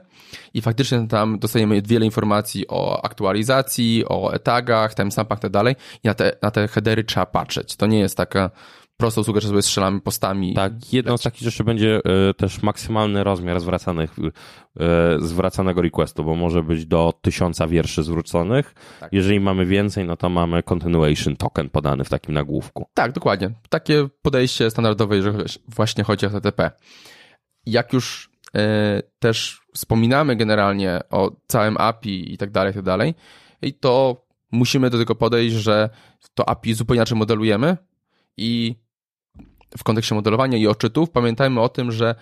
i 0.54 0.62
faktycznie 0.62 1.08
tam 1.08 1.39
dostajemy 1.39 1.82
wiele 1.82 2.06
informacji 2.06 2.67
o 2.67 3.06
aktualizacji, 3.06 4.04
o 4.10 4.34
etagach, 4.34 4.95
timestampach 4.95 5.38
i 5.38 5.41
tak 5.41 5.52
dalej 5.52 5.76
i 6.04 6.08
na 6.08 6.13
te, 6.13 6.38
na 6.41 6.52
te 6.52 6.67
headery 6.67 7.04
trzeba 7.04 7.26
patrzeć. 7.26 7.76
To 7.76 7.86
nie 7.86 7.99
jest 7.99 8.17
taka 8.17 8.49
prosta 8.98 9.22
usługa, 9.22 9.40
że 9.40 9.48
sobie 9.48 9.62
strzelamy 9.62 10.02
postami. 10.02 10.54
Tak, 10.54 10.94
jedną 10.94 11.18
z 11.18 11.22
takich 11.22 11.42
rzeczy 11.42 11.64
będzie 11.64 12.02
e, 12.30 12.34
też 12.34 12.62
maksymalny 12.62 13.24
rozmiar 13.24 13.60
zwracanych, 13.60 14.16
e, 14.80 15.20
zwracanego 15.20 15.82
requestu, 15.82 16.24
bo 16.24 16.36
może 16.36 16.64
być 16.64 16.86
do 16.86 17.14
tysiąca 17.22 17.68
wierszy 17.68 18.04
zwróconych. 18.04 18.76
Tak. 19.00 19.14
Jeżeli 19.14 19.40
mamy 19.40 19.66
więcej, 19.66 20.06
no 20.06 20.18
to 20.18 20.30
mamy 20.30 20.64
continuation 20.64 21.36
token 21.36 21.70
podany 21.70 22.04
w 22.04 22.10
takim 22.10 22.34
nagłówku. 22.34 22.86
Tak, 22.94 23.12
dokładnie. 23.12 23.52
Takie 23.70 24.08
podejście 24.22 24.70
standardowe, 24.70 25.16
jeżeli 25.16 25.38
właśnie 25.68 26.04
chodzi 26.04 26.26
o 26.26 26.30
HTTP. 26.30 26.72
Jak 27.66 27.94
już 27.94 28.30
e, 28.56 29.02
też 29.20 29.62
wspominamy 29.74 30.36
generalnie 30.36 31.00
o 31.10 31.32
całym 31.48 31.78
API 31.78 32.34
i 32.34 32.38
tak 32.38 32.52
dalej, 32.52 32.72
i 32.72 32.74
tak 32.76 32.84
dalej, 32.84 33.14
i 33.62 33.74
to 33.74 34.26
musimy 34.52 34.90
do 34.90 34.98
tego 34.98 35.16
podejść, 35.16 35.56
że 35.56 35.90
to 36.34 36.50
API 36.50 36.74
zupełnie 36.74 36.98
inaczej 36.98 37.18
modelujemy 37.18 37.78
i 38.38 38.76
w 39.78 39.84
kontekście 39.84 40.16
modelowania 40.16 40.58
i 40.58 40.68
odczytów 40.68 41.10
pamiętajmy 41.10 41.62
o 41.62 41.70
tym, 41.70 41.92
że 41.92 42.16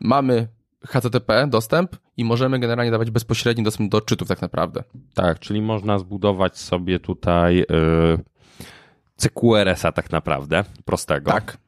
mamy 0.00 0.48
HTTP 0.86 1.46
dostęp 1.46 1.96
i 2.16 2.24
możemy 2.24 2.58
generalnie 2.58 2.90
dawać 2.90 3.10
bezpośredni 3.10 3.64
dostęp 3.64 3.90
do 3.90 3.98
odczytów 3.98 4.28
tak 4.28 4.42
naprawdę. 4.42 4.84
Tak, 5.14 5.38
czyli 5.38 5.62
można 5.62 5.98
zbudować 5.98 6.58
sobie 6.58 7.00
tutaj 7.00 7.56
yy, 7.56 8.18
CQRS-a 9.16 9.92
tak 9.92 10.10
naprawdę, 10.10 10.64
prostego. 10.84 11.30
Tak. 11.30 11.58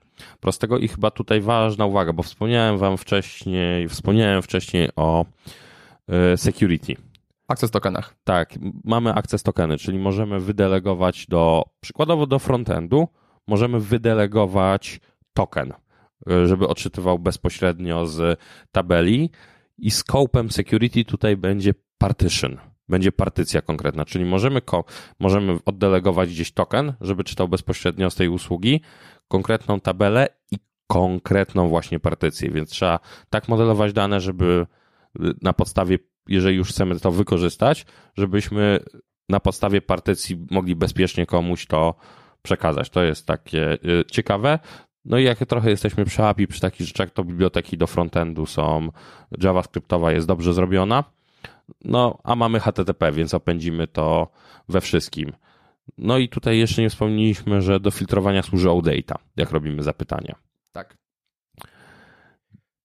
Prostego 0.40 0.78
i 0.78 0.88
chyba 0.88 1.10
tutaj 1.10 1.40
ważna 1.40 1.86
uwaga, 1.86 2.12
bo 2.12 2.22
wspomniałem 2.22 2.78
wam 2.78 2.96
wcześniej, 2.96 3.88
wspomniałem 3.88 4.42
wcześniej 4.42 4.88
o 4.96 5.24
yy, 6.08 6.36
security. 6.36 6.96
Access 7.48 7.70
tokenach. 7.70 8.14
Tak, 8.24 8.54
mamy 8.84 9.14
access 9.14 9.42
tokeny, 9.42 9.78
czyli 9.78 9.98
możemy 9.98 10.40
wydelegować 10.40 11.26
do, 11.26 11.64
przykładowo 11.80 12.26
do 12.26 12.38
frontendu, 12.38 13.08
możemy 13.46 13.80
wydelegować 13.80 15.00
token, 15.34 15.72
y, 16.30 16.46
żeby 16.46 16.68
odczytywał 16.68 17.18
bezpośrednio 17.18 18.06
z 18.06 18.40
tabeli 18.72 19.30
i 19.78 19.90
scope'em 19.90 20.50
security 20.50 21.04
tutaj 21.04 21.36
będzie 21.36 21.74
partition. 21.98 22.56
Będzie 22.88 23.12
partycja 23.12 23.62
konkretna, 23.62 24.04
czyli 24.04 24.24
możemy, 24.24 24.60
możemy 25.20 25.58
oddelegować 25.64 26.30
gdzieś 26.30 26.52
token, 26.52 26.92
żeby 27.00 27.24
czytał 27.24 27.48
bezpośrednio 27.48 28.10
z 28.10 28.14
tej 28.14 28.28
usługi 28.28 28.80
konkretną 29.28 29.80
tabelę 29.80 30.28
i 30.50 30.56
konkretną 30.86 31.68
właśnie 31.68 32.00
partycję, 32.00 32.50
więc 32.50 32.70
trzeba 32.70 33.00
tak 33.30 33.48
modelować 33.48 33.92
dane, 33.92 34.20
żeby 34.20 34.66
y, 35.20 35.34
na 35.42 35.52
podstawie, 35.52 35.98
jeżeli 36.28 36.56
już 36.56 36.68
chcemy 36.68 37.00
to 37.00 37.10
wykorzystać, 37.10 37.86
żebyśmy 38.16 38.80
na 39.28 39.40
podstawie 39.40 39.80
partycji 39.80 40.46
mogli 40.50 40.76
bezpiecznie 40.76 41.26
komuś 41.26 41.66
to 41.66 41.94
przekazać. 42.42 42.90
To 42.90 43.02
jest 43.02 43.26
takie 43.26 43.72
y, 43.72 44.04
ciekawe. 44.10 44.58
No 45.04 45.18
i 45.18 45.24
jak 45.24 45.38
trochę 45.38 45.70
jesteśmy 45.70 46.04
przy 46.04 46.22
API, 46.24 46.46
przy 46.46 46.60
takich 46.60 46.86
rzeczach, 46.86 47.10
to 47.10 47.24
biblioteki 47.24 47.78
do 47.78 47.86
frontendu 47.86 48.46
są, 48.46 48.88
JavaScriptowa 49.42 50.12
jest 50.12 50.26
dobrze 50.26 50.54
zrobiona, 50.54 51.04
no 51.84 52.18
a 52.24 52.36
mamy 52.36 52.60
HTTP, 52.60 53.12
więc 53.12 53.34
opędzimy 53.34 53.86
to 53.86 54.28
we 54.68 54.80
wszystkim. 54.80 55.32
No 55.98 56.18
i 56.18 56.28
tutaj 56.28 56.58
jeszcze 56.58 56.82
nie 56.82 56.90
wspomnieliśmy, 56.90 57.62
że 57.62 57.80
do 57.80 57.90
filtrowania 57.90 58.42
służy 58.42 58.70
OData, 58.70 59.18
jak 59.36 59.50
robimy 59.50 59.82
zapytania. 59.82 60.34
Tak. 60.72 60.96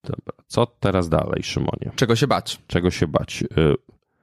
Dobra. 0.04 0.34
Co 0.47 0.65
teraz 0.65 1.10
dalej, 1.10 1.43
Szymonie? 1.43 1.91
Czego 1.95 2.15
się 2.15 2.28
bać? 2.28 2.60
Czego 2.67 2.91
się 2.91 3.08
bać? 3.08 3.43
Y, 3.58 3.75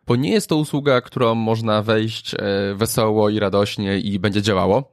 Bo 0.06 0.16
nie 0.16 0.30
jest 0.30 0.48
to 0.48 0.56
usługa, 0.56 1.00
którą 1.00 1.34
można 1.34 1.82
wejść 1.82 2.34
e, 2.34 2.38
wesoło 2.74 3.30
i 3.30 3.38
radośnie 3.38 3.98
i 3.98 4.18
będzie 4.18 4.42
działało. 4.42 4.92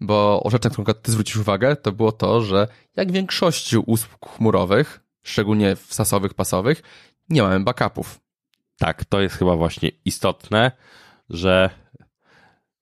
Bo 0.00 0.42
rzecz, 0.50 0.64
na 0.64 0.70
którą 0.70 0.84
ty 0.84 1.12
zwrócisz 1.12 1.36
uwagę, 1.36 1.76
to 1.76 1.92
było 1.92 2.12
to, 2.12 2.40
że 2.40 2.68
jak 2.96 3.08
w 3.08 3.14
większości 3.14 3.78
usług 3.78 4.28
chmurowych, 4.36 5.00
szczególnie 5.22 5.76
w 5.76 5.94
sasowych, 5.94 6.34
pasowych, 6.34 6.82
nie 7.28 7.42
mamy 7.42 7.60
backupów. 7.60 8.20
Tak, 8.78 9.04
to 9.04 9.20
jest 9.20 9.36
chyba 9.36 9.56
właśnie 9.56 9.90
istotne, 10.04 10.72
że 11.30 11.70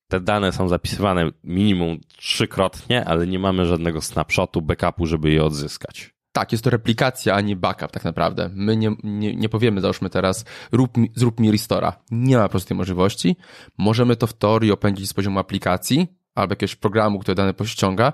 te 0.07 0.19
dane 0.19 0.51
są 0.51 0.67
zapisywane 0.67 1.31
minimum 1.43 1.99
trzykrotnie, 2.17 3.05
ale 3.05 3.27
nie 3.27 3.39
mamy 3.39 3.65
żadnego 3.65 4.01
snapshotu, 4.01 4.61
backupu, 4.61 5.05
żeby 5.05 5.31
je 5.31 5.43
odzyskać. 5.43 6.17
Tak, 6.31 6.51
jest 6.51 6.63
to 6.63 6.69
replikacja, 6.69 7.35
a 7.35 7.41
nie 7.41 7.55
backup 7.55 7.91
tak 7.91 8.03
naprawdę. 8.03 8.49
My 8.53 8.77
nie, 8.77 8.95
nie, 9.03 9.35
nie 9.35 9.49
powiemy, 9.49 9.81
załóżmy 9.81 10.09
teraz, 10.09 10.45
rób 10.71 10.97
mi, 10.97 11.11
zrób 11.15 11.39
mi 11.39 11.51
restora. 11.51 11.99
Nie 12.11 12.37
ma 12.37 12.43
po 12.43 12.49
prostu 12.49 12.67
tej 12.67 12.77
możliwości. 12.77 13.35
Możemy 13.77 14.15
to 14.15 14.27
w 14.27 14.33
teorii 14.33 14.71
opędzić 14.71 15.09
z 15.09 15.13
poziomu 15.13 15.39
aplikacji 15.39 16.07
albo 16.37 16.51
jakiegoś 16.51 16.75
programu, 16.75 17.19
który 17.19 17.35
dane 17.35 17.53
pościąga, 17.53 18.13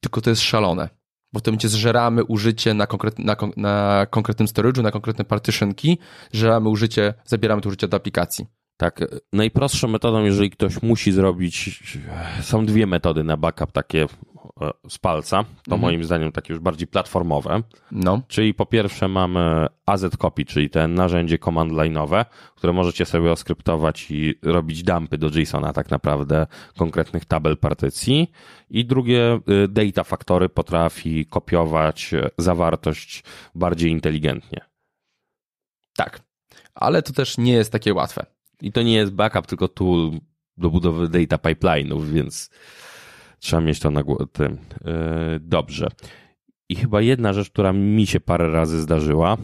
tylko 0.00 0.20
to 0.20 0.30
jest 0.30 0.42
szalone. 0.42 0.88
Bo 1.32 1.40
w 1.40 1.42
tym 1.42 1.52
momencie 1.52 1.68
zżeramy 1.68 2.24
użycie 2.24 2.74
na, 2.74 2.86
konkret, 2.86 3.18
na, 3.18 3.36
na 3.56 4.06
konkretnym 4.10 4.48
storage'u, 4.48 4.82
na 4.82 4.90
konkretne 4.90 5.24
partitionki, 5.24 5.98
zżeramy 6.32 6.68
użycie, 6.68 7.14
zabieramy 7.24 7.62
to 7.62 7.68
użycie 7.68 7.88
do 7.88 7.96
aplikacji. 7.96 8.46
Tak, 8.76 9.00
najprostszą 9.32 9.88
metodą, 9.88 10.24
jeżeli 10.24 10.50
ktoś 10.50 10.82
musi 10.82 11.12
zrobić, 11.12 11.82
są 12.40 12.66
dwie 12.66 12.86
metody 12.86 13.24
na 13.24 13.36
backup, 13.36 13.72
takie 13.72 14.06
z 14.88 14.98
palca, 14.98 15.44
to 15.68 15.76
moim 15.76 16.04
zdaniem 16.04 16.32
takie 16.32 16.52
już 16.52 16.62
bardziej 16.62 16.88
platformowe. 16.88 17.62
No, 17.90 18.22
Czyli 18.28 18.54
po 18.54 18.66
pierwsze 18.66 19.08
mamy 19.08 19.66
AZ 19.86 20.16
Copy, 20.18 20.44
czyli 20.44 20.70
te 20.70 20.88
narzędzie 20.88 21.38
command 21.38 21.72
line'owe, 21.72 22.24
które 22.54 22.72
możecie 22.72 23.06
sobie 23.06 23.32
oskryptować 23.32 24.10
i 24.10 24.34
robić 24.42 24.82
dumpy 24.82 25.18
do 25.18 25.26
JSONa 25.38 25.72
tak 25.72 25.90
naprawdę 25.90 26.46
konkretnych 26.76 27.24
tabel 27.24 27.56
partycji. 27.56 28.32
I 28.70 28.84
drugie, 28.84 29.40
y, 29.64 29.68
Data 29.68 30.04
Factory 30.04 30.48
potrafi 30.48 31.26
kopiować 31.26 32.14
y, 32.14 32.30
zawartość 32.38 33.24
bardziej 33.54 33.90
inteligentnie. 33.90 34.60
tak. 35.96 36.20
Ale 36.74 37.02
to 37.02 37.12
też 37.12 37.38
nie 37.38 37.52
jest 37.52 37.72
takie 37.72 37.94
łatwe. 37.94 38.26
I 38.60 38.72
to 38.72 38.82
nie 38.82 38.94
jest 38.94 39.12
backup, 39.12 39.46
tylko 39.46 39.68
tool 39.68 40.10
do 40.56 40.70
budowy 40.70 41.08
data 41.08 41.36
pipeline'ów, 41.36 42.06
więc 42.06 42.50
trzeba 43.38 43.62
mieć 43.62 43.80
to 43.80 43.90
na 43.90 44.02
głowie. 44.02 44.26
Dobrze. 45.40 45.88
I 46.68 46.76
chyba 46.76 47.00
jedna 47.00 47.32
rzecz, 47.32 47.50
która 47.50 47.72
mi 47.72 48.06
się 48.06 48.20
parę 48.20 48.52
razy 48.52 48.80
zdarzyła, 48.80 49.36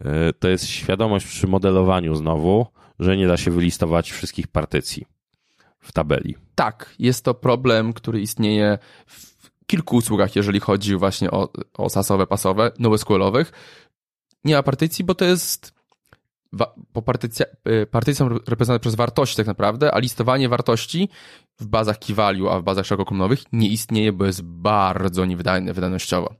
yy, 0.00 0.32
to 0.38 0.48
jest 0.48 0.66
świadomość 0.66 1.26
przy 1.26 1.46
modelowaniu 1.46 2.14
znowu, 2.14 2.66
że 2.98 3.16
nie 3.16 3.26
da 3.26 3.36
się 3.36 3.50
wylistować 3.50 4.10
wszystkich 4.10 4.46
partycji 4.46 5.06
w 5.78 5.92
tabeli. 5.92 6.36
Tak, 6.54 6.94
jest 6.98 7.24
to 7.24 7.34
problem, 7.34 7.92
który 7.92 8.20
istnieje 8.20 8.78
w 9.06 9.38
kilku 9.66 9.96
usługach, 9.96 10.36
jeżeli 10.36 10.60
chodzi 10.60 10.96
właśnie 10.96 11.30
o, 11.30 11.52
o 11.78 11.90
sasowe, 11.90 12.26
pasowe, 12.26 12.72
NoSQL-owych. 12.78 13.52
Nie 14.44 14.54
ma 14.54 14.62
partycji, 14.62 15.04
bo 15.04 15.14
to 15.14 15.24
jest 15.24 15.77
bo 16.94 17.02
partycja, 17.02 17.46
y, 17.68 17.86
partycje 17.86 18.14
są 18.14 18.28
reprezentowane 18.28 18.80
przez 18.80 18.94
wartości 18.94 19.36
tak 19.36 19.46
naprawdę, 19.46 19.94
a 19.94 19.98
listowanie 19.98 20.48
wartości 20.48 21.08
w 21.60 21.66
bazach 21.66 21.98
key 21.98 22.14
value, 22.14 22.50
a 22.50 22.60
w 22.60 22.62
bazach 22.62 22.86
szerokokolumnowych 22.86 23.42
nie 23.52 23.68
istnieje, 23.68 24.12
bo 24.12 24.26
jest 24.26 24.42
bardzo 24.42 25.24
niewydajne 25.24 25.72
wydajnościowo. 25.72 26.34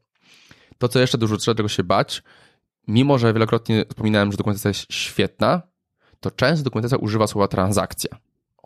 To, 0.78 0.88
co 0.88 0.98
jeszcze 0.98 1.18
dużo 1.18 1.36
trzeba 1.36 1.54
tego 1.54 1.68
się 1.68 1.84
bać, 1.84 2.22
mimo 2.88 3.18
że 3.18 3.32
wielokrotnie 3.32 3.84
wspominałem, 3.88 4.32
że 4.32 4.38
dokumentacja 4.38 4.68
jest 4.68 4.92
świetna, 4.92 5.62
to 6.20 6.30
często 6.30 6.64
dokumentacja 6.64 6.98
używa 6.98 7.26
słowa 7.26 7.48
transakcja. 7.48 8.18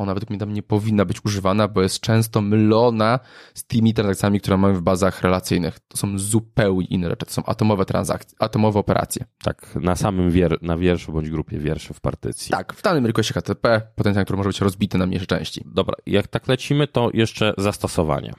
Ona 0.02 0.14
według 0.14 0.30
mnie 0.30 0.38
tam 0.38 0.52
nie 0.52 0.62
powinna 0.62 1.04
być 1.04 1.24
używana, 1.24 1.68
bo 1.68 1.82
jest 1.82 2.00
często 2.00 2.40
mylona 2.40 3.18
z 3.54 3.64
tymi 3.64 3.94
transakcjami, 3.94 4.40
które 4.40 4.56
mamy 4.56 4.74
w 4.74 4.82
bazach 4.82 5.22
relacyjnych. 5.22 5.78
To 5.88 5.96
są 5.96 6.18
zupełnie 6.18 6.86
inne 6.86 7.08
rzeczy. 7.10 7.26
To 7.26 7.32
są 7.32 7.44
atomowe 7.44 7.84
transakcje, 7.84 8.36
atomowe 8.40 8.78
operacje. 8.78 9.24
Tak, 9.42 9.74
na 9.80 9.96
samym 9.96 10.30
wier- 10.30 10.62
na 10.62 10.76
wierszu 10.76 11.12
bądź 11.12 11.30
grupie 11.30 11.58
wierszy 11.58 11.94
w 11.94 12.00
partycji. 12.00 12.50
Tak, 12.50 12.72
w 12.74 12.82
danym 12.82 13.06
requestie 13.06 13.34
HTTP 13.34 13.82
potencjał, 13.94 14.24
który 14.24 14.36
może 14.36 14.48
być 14.48 14.60
rozbity 14.60 14.98
na 14.98 15.06
mniejsze 15.06 15.26
części. 15.26 15.64
Dobra, 15.66 15.94
jak 16.06 16.26
tak 16.28 16.48
lecimy, 16.48 16.86
to 16.88 17.10
jeszcze 17.14 17.54
zastosowania. 17.58 18.34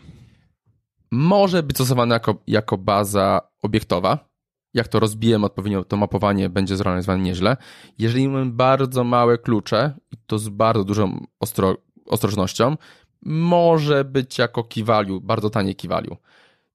Może 1.12 1.64
być 1.64 1.78
stosowane 1.78 2.16
jako, 2.16 2.36
jako 2.48 2.78
baza 2.78 3.42
obiektowa. 3.62 4.33
Jak 4.74 4.88
to 4.88 5.00
rozbijemy 5.00 5.46
odpowiednio, 5.46 5.84
to 5.84 5.98
mapowanie 5.98 6.50
będzie 6.50 6.78
zrealizowane 6.78 7.24
nieźle. 7.24 7.58
Jeżeli 7.98 8.30
mamy 8.30 8.52
bardzo 8.52 9.04
małe 9.04 9.38
klucze, 9.38 9.94
i 10.12 10.18
to 10.28 10.40
z 10.40 10.50
bardzo 10.50 10.84
dużą 10.84 11.26
ostro, 11.40 11.78
ostrożnością, 12.06 12.78
może 13.26 14.06
być 14.06 14.38
jako 14.38 14.64
key 14.64 14.84
value, 14.84 15.22
bardzo 15.22 15.50
tanie 15.50 15.76
key 15.76 15.90
value. 15.90 16.18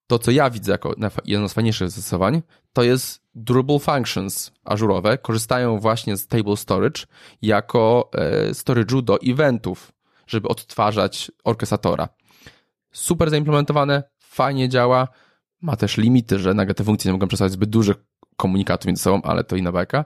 To, 0.06 0.18
co 0.18 0.30
ja 0.30 0.50
widzę 0.50 0.72
jako 0.72 0.94
jedno 1.24 1.48
z 1.48 1.52
fajniejszych 1.52 1.90
zastosowań, 1.90 2.42
to 2.72 2.82
jest 2.82 3.22
durable 3.34 3.78
functions 3.78 4.52
ażurowe. 4.64 5.18
Korzystają 5.18 5.78
właśnie 5.78 6.16
z 6.16 6.26
table 6.26 6.56
storage 6.56 7.02
jako 7.42 8.10
e, 8.14 8.50
storage'u 8.50 9.02
do 9.02 9.18
eventów, 9.20 9.92
żeby 10.26 10.48
odtwarzać 10.48 11.30
orkestratora. 11.44 12.08
Super 12.92 13.30
zaimplementowane, 13.30 14.02
fajnie 14.18 14.68
działa, 14.68 15.08
ma 15.62 15.76
też 15.76 15.96
limity, 15.96 16.38
że 16.38 16.54
nagle 16.54 16.74
te 16.74 16.84
funkcje 16.84 17.08
nie 17.08 17.12
mogą 17.12 17.28
przedstawiać 17.28 17.52
zbyt 17.52 17.70
dużych 17.70 17.96
komunikatów 18.36 18.86
między 18.86 19.02
sobą, 19.02 19.22
ale 19.22 19.44
to 19.44 19.56
inna 19.56 19.72
bajka. 19.72 20.04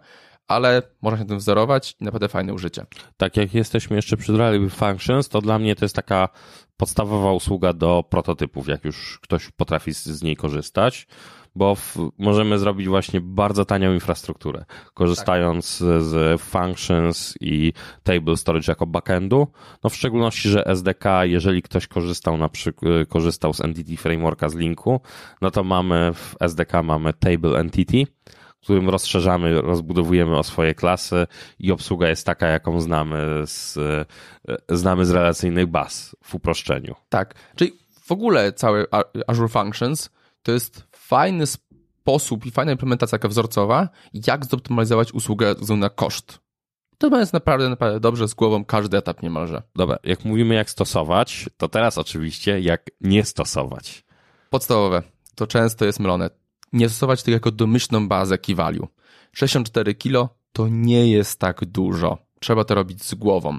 Ale 0.48 0.82
można 1.02 1.18
się 1.18 1.24
tym 1.24 1.38
wzorować 1.38 1.96
i 2.00 2.04
naprawdę 2.04 2.28
fajne 2.28 2.54
użycie. 2.54 2.86
tak 3.16 3.36
jak 3.36 3.54
jesteśmy 3.54 3.96
jeszcze 3.96 4.16
przy 4.16 4.36
Reliable 4.36 4.70
Functions, 4.70 5.28
to 5.28 5.40
dla 5.40 5.58
mnie 5.58 5.76
to 5.76 5.84
jest 5.84 5.96
taka 5.96 6.28
podstawowa 6.76 7.32
usługa 7.32 7.72
do 7.72 8.04
prototypów, 8.10 8.68
jak 8.68 8.84
już 8.84 9.18
ktoś 9.22 9.50
potrafi 9.50 9.92
z 9.92 10.22
niej 10.22 10.36
korzystać, 10.36 11.06
bo 11.54 11.74
w, 11.74 11.96
możemy 12.18 12.58
zrobić 12.58 12.88
właśnie 12.88 13.20
bardzo 13.20 13.64
tanią 13.64 13.94
infrastrukturę, 13.94 14.64
korzystając 14.94 15.76
z, 15.78 16.04
z 16.04 16.40
Functions 16.40 17.34
i 17.40 17.72
Table 18.02 18.36
Storage 18.36 18.72
jako 18.72 18.86
backendu. 18.86 19.46
No 19.84 19.90
w 19.90 19.96
szczególności, 19.96 20.48
że 20.48 20.66
SDK, 20.66 21.04
jeżeli 21.22 21.62
ktoś 21.62 21.86
korzystał 21.86 22.36
na 22.36 22.48
przykład, 22.48 22.92
korzystał 23.08 23.52
z 23.52 23.60
Entity 23.60 23.96
Frameworka 23.96 24.48
z 24.48 24.54
linku, 24.54 25.00
no 25.40 25.50
to 25.50 25.64
mamy 25.64 26.12
w 26.14 26.36
SDK 26.40 26.82
mamy 26.82 27.12
Table 27.12 27.58
Entity, 27.58 28.06
którym 28.62 28.88
rozszerzamy, 28.88 29.62
rozbudowujemy 29.62 30.38
o 30.38 30.42
swoje 30.42 30.74
klasy 30.74 31.26
i 31.58 31.72
obsługa 31.72 32.08
jest 32.08 32.26
taka, 32.26 32.46
jaką 32.46 32.80
znamy 32.80 33.42
z, 33.44 33.78
znamy 34.68 35.06
z 35.06 35.10
relacyjnych 35.10 35.66
baz 35.66 36.16
w 36.24 36.34
uproszczeniu. 36.34 36.94
Tak. 37.08 37.34
Czyli 37.56 37.72
w 38.02 38.12
ogóle 38.12 38.52
cały 38.52 38.86
Azure 39.26 39.48
Functions 39.48 40.10
to 40.42 40.52
jest 40.52 40.91
fajny 41.12 41.46
sposób 41.46 42.46
i 42.46 42.50
fajna 42.50 42.72
implementacja 42.72 43.18
taka 43.18 43.28
wzorcowa, 43.28 43.88
jak 44.14 44.46
zoptymalizować 44.46 45.12
usługę 45.12 45.54
na 45.76 45.90
koszt. 45.90 46.38
To 46.98 47.18
jest 47.18 47.32
naprawdę, 47.32 47.68
naprawdę 47.68 48.00
dobrze 48.00 48.28
z 48.28 48.34
głową 48.34 48.64
każdy 48.64 48.96
etap 48.96 49.22
niemalże. 49.22 49.62
Dobra, 49.76 49.96
jak 50.04 50.24
mówimy 50.24 50.54
jak 50.54 50.70
stosować, 50.70 51.50
to 51.56 51.68
teraz 51.68 51.98
oczywiście 51.98 52.60
jak 52.60 52.90
nie 53.00 53.24
stosować. 53.24 54.04
Podstawowe. 54.50 55.02
To 55.34 55.46
często 55.46 55.84
jest 55.84 56.00
mylone. 56.00 56.30
Nie 56.72 56.88
stosować 56.88 57.22
tego 57.22 57.34
jako 57.34 57.50
domyślną 57.50 58.08
bazę 58.08 58.38
key 58.38 58.54
value. 58.54 58.88
64 59.32 59.94
kilo 59.94 60.28
to 60.52 60.68
nie 60.68 61.10
jest 61.10 61.40
tak 61.40 61.64
dużo. 61.64 62.18
Trzeba 62.40 62.64
to 62.64 62.74
robić 62.74 63.04
z 63.04 63.14
głową. 63.14 63.58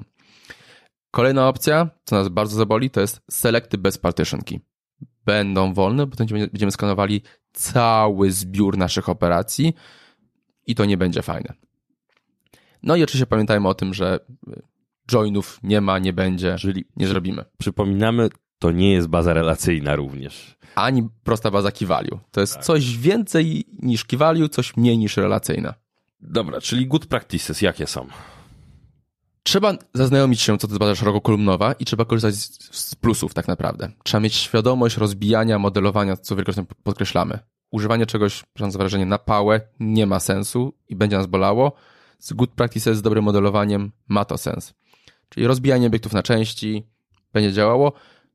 Kolejna 1.10 1.48
opcja, 1.48 1.90
co 2.04 2.16
nas 2.16 2.28
bardzo 2.28 2.56
zaboli, 2.56 2.90
to 2.90 3.00
jest 3.00 3.20
selecty 3.30 3.78
bez 3.78 3.98
partition 3.98 4.42
key. 4.42 4.60
Będą 5.24 5.74
wolne, 5.74 6.06
bo 6.06 6.16
będziemy 6.16 6.72
skanowali 6.72 7.22
cały 7.54 8.30
zbiór 8.32 8.76
naszych 8.78 9.08
operacji 9.08 9.74
i 10.66 10.74
to 10.74 10.84
nie 10.84 10.96
będzie 10.96 11.22
fajne. 11.22 11.54
No 12.82 12.96
i 12.96 13.02
oczywiście 13.02 13.26
pamiętajmy 13.26 13.68
o 13.68 13.74
tym, 13.74 13.94
że 13.94 14.18
joinów 15.10 15.60
nie 15.62 15.80
ma, 15.80 15.98
nie 15.98 16.12
będzie, 16.12 16.56
Czyli 16.58 16.84
nie 16.96 17.06
zrobimy. 17.06 17.44
przypominamy, 17.58 18.28
to 18.58 18.70
nie 18.70 18.92
jest 18.92 19.08
baza 19.08 19.32
relacyjna 19.34 19.96
również. 19.96 20.56
ani 20.74 21.08
prosta 21.24 21.50
baza 21.50 21.70
key 21.72 21.86
value. 21.88 22.18
To 22.30 22.40
jest 22.40 22.58
coś 22.58 22.98
więcej 22.98 23.64
niż 23.82 24.04
key 24.04 24.18
value, 24.18 24.48
coś 24.48 24.76
mniej 24.76 24.98
niż 24.98 25.16
relacyjna. 25.16 25.74
Dobra, 26.20 26.60
czyli 26.60 26.86
good 26.86 27.06
practices 27.06 27.62
jakie 27.62 27.86
są? 27.86 28.06
Trzeba 29.46 29.74
zaznajomić 29.94 30.40
się, 30.40 30.58
co 30.58 30.66
to 30.66 30.72
jest 30.72 30.80
baza 30.80 30.94
szerokokolumnowa 30.94 31.72
i 31.72 31.84
trzeba 31.84 32.04
korzystać 32.04 32.34
z, 32.34 32.94
plusów 32.94 33.34
tak 33.34 33.48
naprawdę. 33.48 33.92
Trzeba 34.04 34.20
mieć 34.20 34.34
świadomość 34.34 34.96
rozbijania, 34.96 35.58
modelowania, 35.58 36.16
co 36.16 36.36
wielokrotnie 36.36 36.64
podkreślamy. 36.82 37.38
Używanie 37.70 38.06
czegoś, 38.06 38.44
mam 38.60 38.70
wrażenie, 38.70 39.06
na 39.06 39.18
pałę 39.18 39.60
nie 39.80 40.06
ma 40.06 40.20
sensu 40.20 40.72
i 40.88 40.96
będzie 40.96 41.16
nas 41.16 41.26
bolało. 41.26 41.72
Z 42.18 42.32
good 42.32 42.50
practices, 42.50 42.98
z 42.98 43.02
dobrym 43.02 43.24
modelowaniem 43.24 43.92
ma 44.08 44.24
to 44.24 44.38
sens. 44.38 44.74
Czyli 45.28 45.46
rozbijanie 45.46 45.86
obiektów 45.86 46.12
na 46.12 46.22
części 46.22 46.86
będzie 47.32 47.52
działało. 47.52 47.92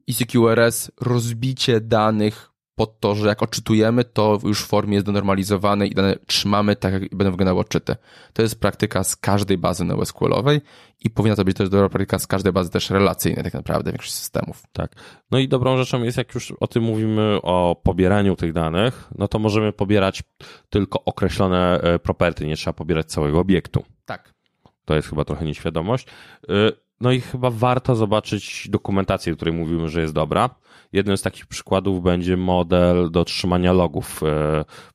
ECQRS, 0.10 0.92
rozbicie 1.02 1.82
danych 1.82 2.49
pod 2.80 3.00
to, 3.00 3.16
że 3.16 3.28
jak 3.28 3.44
odczytujemy, 3.44 4.04
to 4.04 4.40
już 4.44 4.64
w 4.64 4.68
formie 4.68 4.94
jest 4.94 5.06
denormalizowane 5.06 5.88
i 5.88 5.96
dane 5.96 6.16
trzymamy 6.28 6.76
tak, 6.76 6.94
jak 6.94 7.16
będą 7.16 7.32
wyglądały 7.32 7.60
odczyty. 7.60 7.96
To 8.34 8.42
jest 8.42 8.60
praktyka 8.60 9.04
z 9.04 9.16
każdej 9.16 9.58
bazy 9.58 9.84
NoSQL-owej 9.84 10.62
i 11.00 11.10
powinna 11.10 11.36
to 11.36 11.46
być 11.46 11.58
też 11.58 11.70
dobra 11.70 11.90
praktyka 11.90 12.20
z 12.20 12.28
każdej 12.28 12.54
bazy 12.54 12.70
też 12.70 12.90
relacyjnej 12.90 13.44
tak 13.44 13.54
naprawdę, 13.54 13.92
większość 13.92 14.14
systemów. 14.14 14.64
Tak. 14.74 14.92
No 15.32 15.40
i 15.40 15.48
dobrą 15.48 15.78
rzeczą 15.78 16.04
jest, 16.04 16.18
jak 16.18 16.36
już 16.36 16.54
o 16.60 16.68
tym 16.68 16.84
mówimy, 16.84 17.40
o 17.44 17.82
pobieraniu 17.84 18.36
tych 18.36 18.54
danych, 18.54 19.08
no 19.18 19.28
to 19.28 19.40
możemy 19.40 19.74
pobierać 19.74 20.24
tylko 20.70 21.04
określone 21.04 21.82
e, 21.82 22.00
property, 22.00 22.48
nie 22.48 22.56
trzeba 22.56 22.74
pobierać 22.74 23.06
całego 23.06 23.40
obiektu. 23.40 23.86
Tak. 24.06 24.34
To 24.86 24.96
jest 24.96 25.10
chyba 25.10 25.26
trochę 25.26 25.46
nieświadomość. 25.46 26.08
No 27.02 27.12
i 27.12 27.22
chyba 27.22 27.50
warto 27.50 27.96
zobaczyć 27.96 28.68
dokumentację, 28.70 29.34
w 29.34 29.36
której 29.36 29.54
mówimy, 29.54 29.90
że 29.90 30.02
jest 30.02 30.14
dobra. 30.14 30.50
Jednym 30.94 31.18
z 31.18 31.22
takich 31.22 31.46
przykładów 31.46 32.04
będzie 32.04 32.38
model 32.38 33.12
do 33.12 33.26
trzymania 33.26 33.74
logów 33.74 34.24
e, 34.24 34.26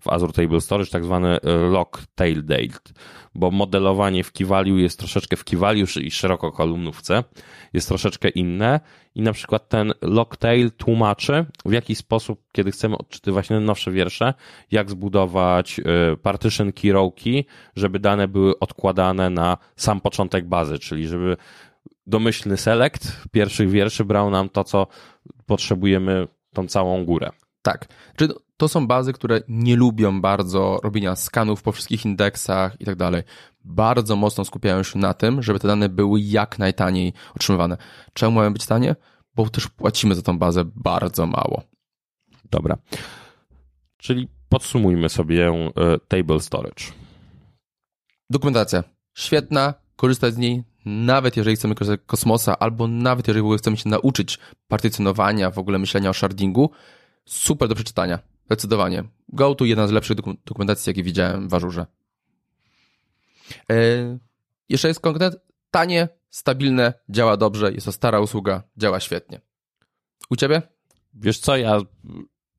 w 0.01 0.09
Azure 0.09 0.33
Table 0.33 0.61
Storage, 0.61 0.91
tak 0.91 1.05
zwany 1.05 1.41
e, 1.41 1.57
log 1.57 2.03
date, 2.17 2.93
bo 3.35 3.51
modelowanie 3.51 4.25
w 4.25 4.33
Kivaliu 4.33 4.79
jest 4.79 4.99
troszeczkę 4.99 5.37
w 5.37 5.45
Kivaliu 5.45 5.87
i 6.01 6.11
szeroko 6.11 6.53
kolumnówce 6.53 7.25
jest 7.73 7.89
troszeczkę 7.89 8.29
inne 8.29 8.81
i 9.15 9.23
na 9.23 9.33
przykład 9.33 9.69
ten 9.69 9.93
log 10.03 10.37
tail 10.37 10.71
tłumaczy 10.73 11.47
w 11.65 11.73
jaki 11.73 11.95
sposób, 11.95 12.41
kiedy 12.53 12.71
chcemy 12.71 12.99
odczytywać 12.99 13.49
nowsze 13.61 13.91
wiersze, 13.91 14.35
jak 14.71 14.91
zbudować 14.91 15.81
e, 15.81 16.17
partition 16.17 16.73
key 16.73 17.45
żeby 17.77 17.99
dane 17.99 18.29
były 18.29 18.59
odkładane 18.59 19.31
na 19.31 19.57
sam 19.77 20.01
początek 20.01 20.49
bazy, 20.49 20.79
czyli 20.79 21.07
żeby 21.07 21.37
domyślny 22.07 22.57
select 22.57 23.29
pierwszych 23.33 23.71
wierszy 23.71 24.05
brał 24.05 24.31
nam 24.31 24.49
to, 24.49 24.65
co 24.65 24.87
potrzebujemy, 25.47 26.29
tą 26.53 26.69
całą 26.69 27.05
górę. 27.05 27.31
Tak. 27.63 27.89
Czy 28.17 28.29
to 28.57 28.69
są 28.69 28.87
bazy, 28.87 29.13
które 29.13 29.41
nie 29.49 29.77
lubią 29.77 30.21
bardzo 30.21 30.81
robienia 30.83 31.17
skanów 31.17 31.63
po 31.63 31.73
wszystkich 31.73 32.05
indeksach 32.05 32.81
i 32.81 32.85
tak 32.85 32.97
dalej. 32.97 33.23
Bardzo 33.65 34.17
mocno 34.17 34.45
skupiają 34.45 34.83
się 34.83 34.99
na 34.99 35.15
tym, 35.15 35.43
żeby 35.43 35.59
te 35.59 35.69
dane 35.69 35.89
były 35.89 36.21
jak 36.21 36.59
najtaniej 36.59 37.13
otrzymywane. 37.37 37.77
Czemu 38.13 38.33
mają 38.33 38.53
być 38.53 38.67
tanie? 38.67 38.97
Bo 39.35 39.49
też 39.49 39.69
płacimy 39.69 40.15
za 40.15 40.23
tą 40.23 40.39
bazę 40.39 40.65
bardzo 40.75 41.27
mało. 41.27 41.63
Dobra. 42.51 42.77
Czyli 43.97 44.29
podsumujmy 44.49 45.09
sobie 45.09 45.49
e, 45.49 45.73
table 46.09 46.41
storage. 46.41 46.85
Dokumentacja. 48.31 48.85
Świetna, 49.15 49.75
korzystać 49.97 50.35
z 50.35 50.39
niej 50.39 50.65
nawet 50.85 51.37
jeżeli 51.37 51.57
chcemy 51.57 51.75
korzystać 51.75 52.01
z 52.01 52.07
kosmosa, 52.07 52.59
albo 52.59 52.89
nawet 52.89 53.29
jeżeli 53.29 53.59
chcemy 53.59 53.77
się 53.77 53.89
nauczyć 53.89 54.39
partycjonowania, 54.69 55.51
w 55.51 55.59
ogóle 55.59 55.79
myślenia 55.79 56.11
o 56.11 56.13
shardingu, 56.13 56.71
super 57.25 57.69
do 57.69 57.75
przeczytania. 57.75 58.19
Zdecydowanie. 58.47 59.05
Go 59.29 59.55
to 59.55 59.65
jedna 59.65 59.89
z 59.89 59.91
lepszych 59.91 60.17
dokumentacji, 60.47 60.91
jakie 60.91 61.03
widziałem 61.03 61.49
w 61.49 61.55
Ażurze. 61.55 61.87
Yy, 63.69 64.19
jeszcze 64.69 64.89
jest 64.89 65.01
konkret, 65.01 65.37
tanie, 65.71 66.09
stabilne, 66.31 66.95
działa 67.09 67.37
dobrze, 67.37 67.73
jest 67.73 67.87
to 67.87 67.93
stara 67.93 68.21
usługa, 68.21 68.63
działa 68.77 69.01
świetnie. 69.01 69.41
U 70.31 70.37
ciebie? 70.37 70.63
Wiesz 71.15 71.39
co, 71.39 71.57
ja 71.57 71.81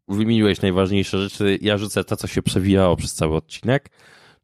wymieniłeś 0.08 0.62
najważniejsze 0.62 1.18
rzeczy, 1.30 1.60
ja 1.62 1.78
rzucę 1.78 2.04
to, 2.04 2.16
co 2.16 2.28
się 2.28 2.42
przewijało 2.42 2.96
przez 2.96 3.14
cały 3.14 3.36
odcinek 3.36 3.90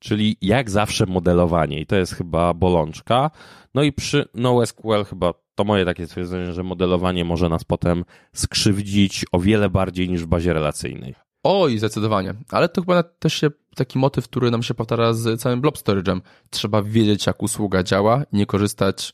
czyli 0.01 0.37
jak 0.41 0.69
zawsze 0.69 1.05
modelowanie 1.05 1.79
i 1.79 1.85
to 1.85 1.95
jest 1.95 2.13
chyba 2.13 2.53
bolączka. 2.53 3.31
No 3.73 3.83
i 3.83 3.93
przy 3.93 4.25
NoSQL 4.33 5.03
chyba 5.09 5.33
to 5.55 5.63
moje 5.63 5.85
takie 5.85 6.07
stwierdzenie, 6.07 6.53
że 6.53 6.63
modelowanie 6.63 7.25
może 7.25 7.49
nas 7.49 7.63
potem 7.63 8.05
skrzywdzić 8.33 9.25
o 9.31 9.39
wiele 9.39 9.69
bardziej 9.69 10.09
niż 10.09 10.23
w 10.23 10.27
bazie 10.27 10.53
relacyjnej. 10.53 11.15
Oj, 11.43 11.77
zdecydowanie. 11.77 12.33
Ale 12.51 12.69
to 12.69 12.81
chyba 12.81 13.03
też 13.03 13.33
się 13.33 13.49
taki 13.75 13.99
motyw, 13.99 14.27
który 14.27 14.51
nam 14.51 14.63
się 14.63 14.73
powtarza 14.73 15.13
z 15.13 15.41
całym 15.41 15.61
blob 15.61 15.77
storage'em. 15.77 16.21
Trzeba 16.49 16.81
wiedzieć, 16.83 17.27
jak 17.27 17.43
usługa 17.43 17.83
działa 17.83 18.23
i 18.31 18.37
nie 18.37 18.45
korzystać 18.45 19.13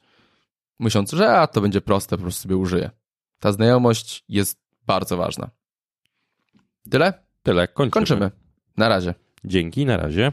myśląc, 0.80 1.12
że 1.12 1.30
a, 1.30 1.47
to 1.47 1.62
będzie 1.62 1.82
proste, 1.82 2.17
po 2.17 2.23
prostu 2.23 2.41
sobie 2.41 2.58
użyję. 2.58 2.89
Ta 3.39 3.52
znajomość 3.52 4.23
jest 4.30 4.60
bardzo 4.86 5.17
ważna. 5.17 5.50
Tyle? 6.89 7.13
Tyle, 7.43 7.67
kończymy. 7.67 7.91
kończymy. 7.91 8.32
Na 8.78 8.89
razie. 8.89 9.13
Dzięki, 9.43 9.86
na 9.86 9.97
razie. 9.97 10.32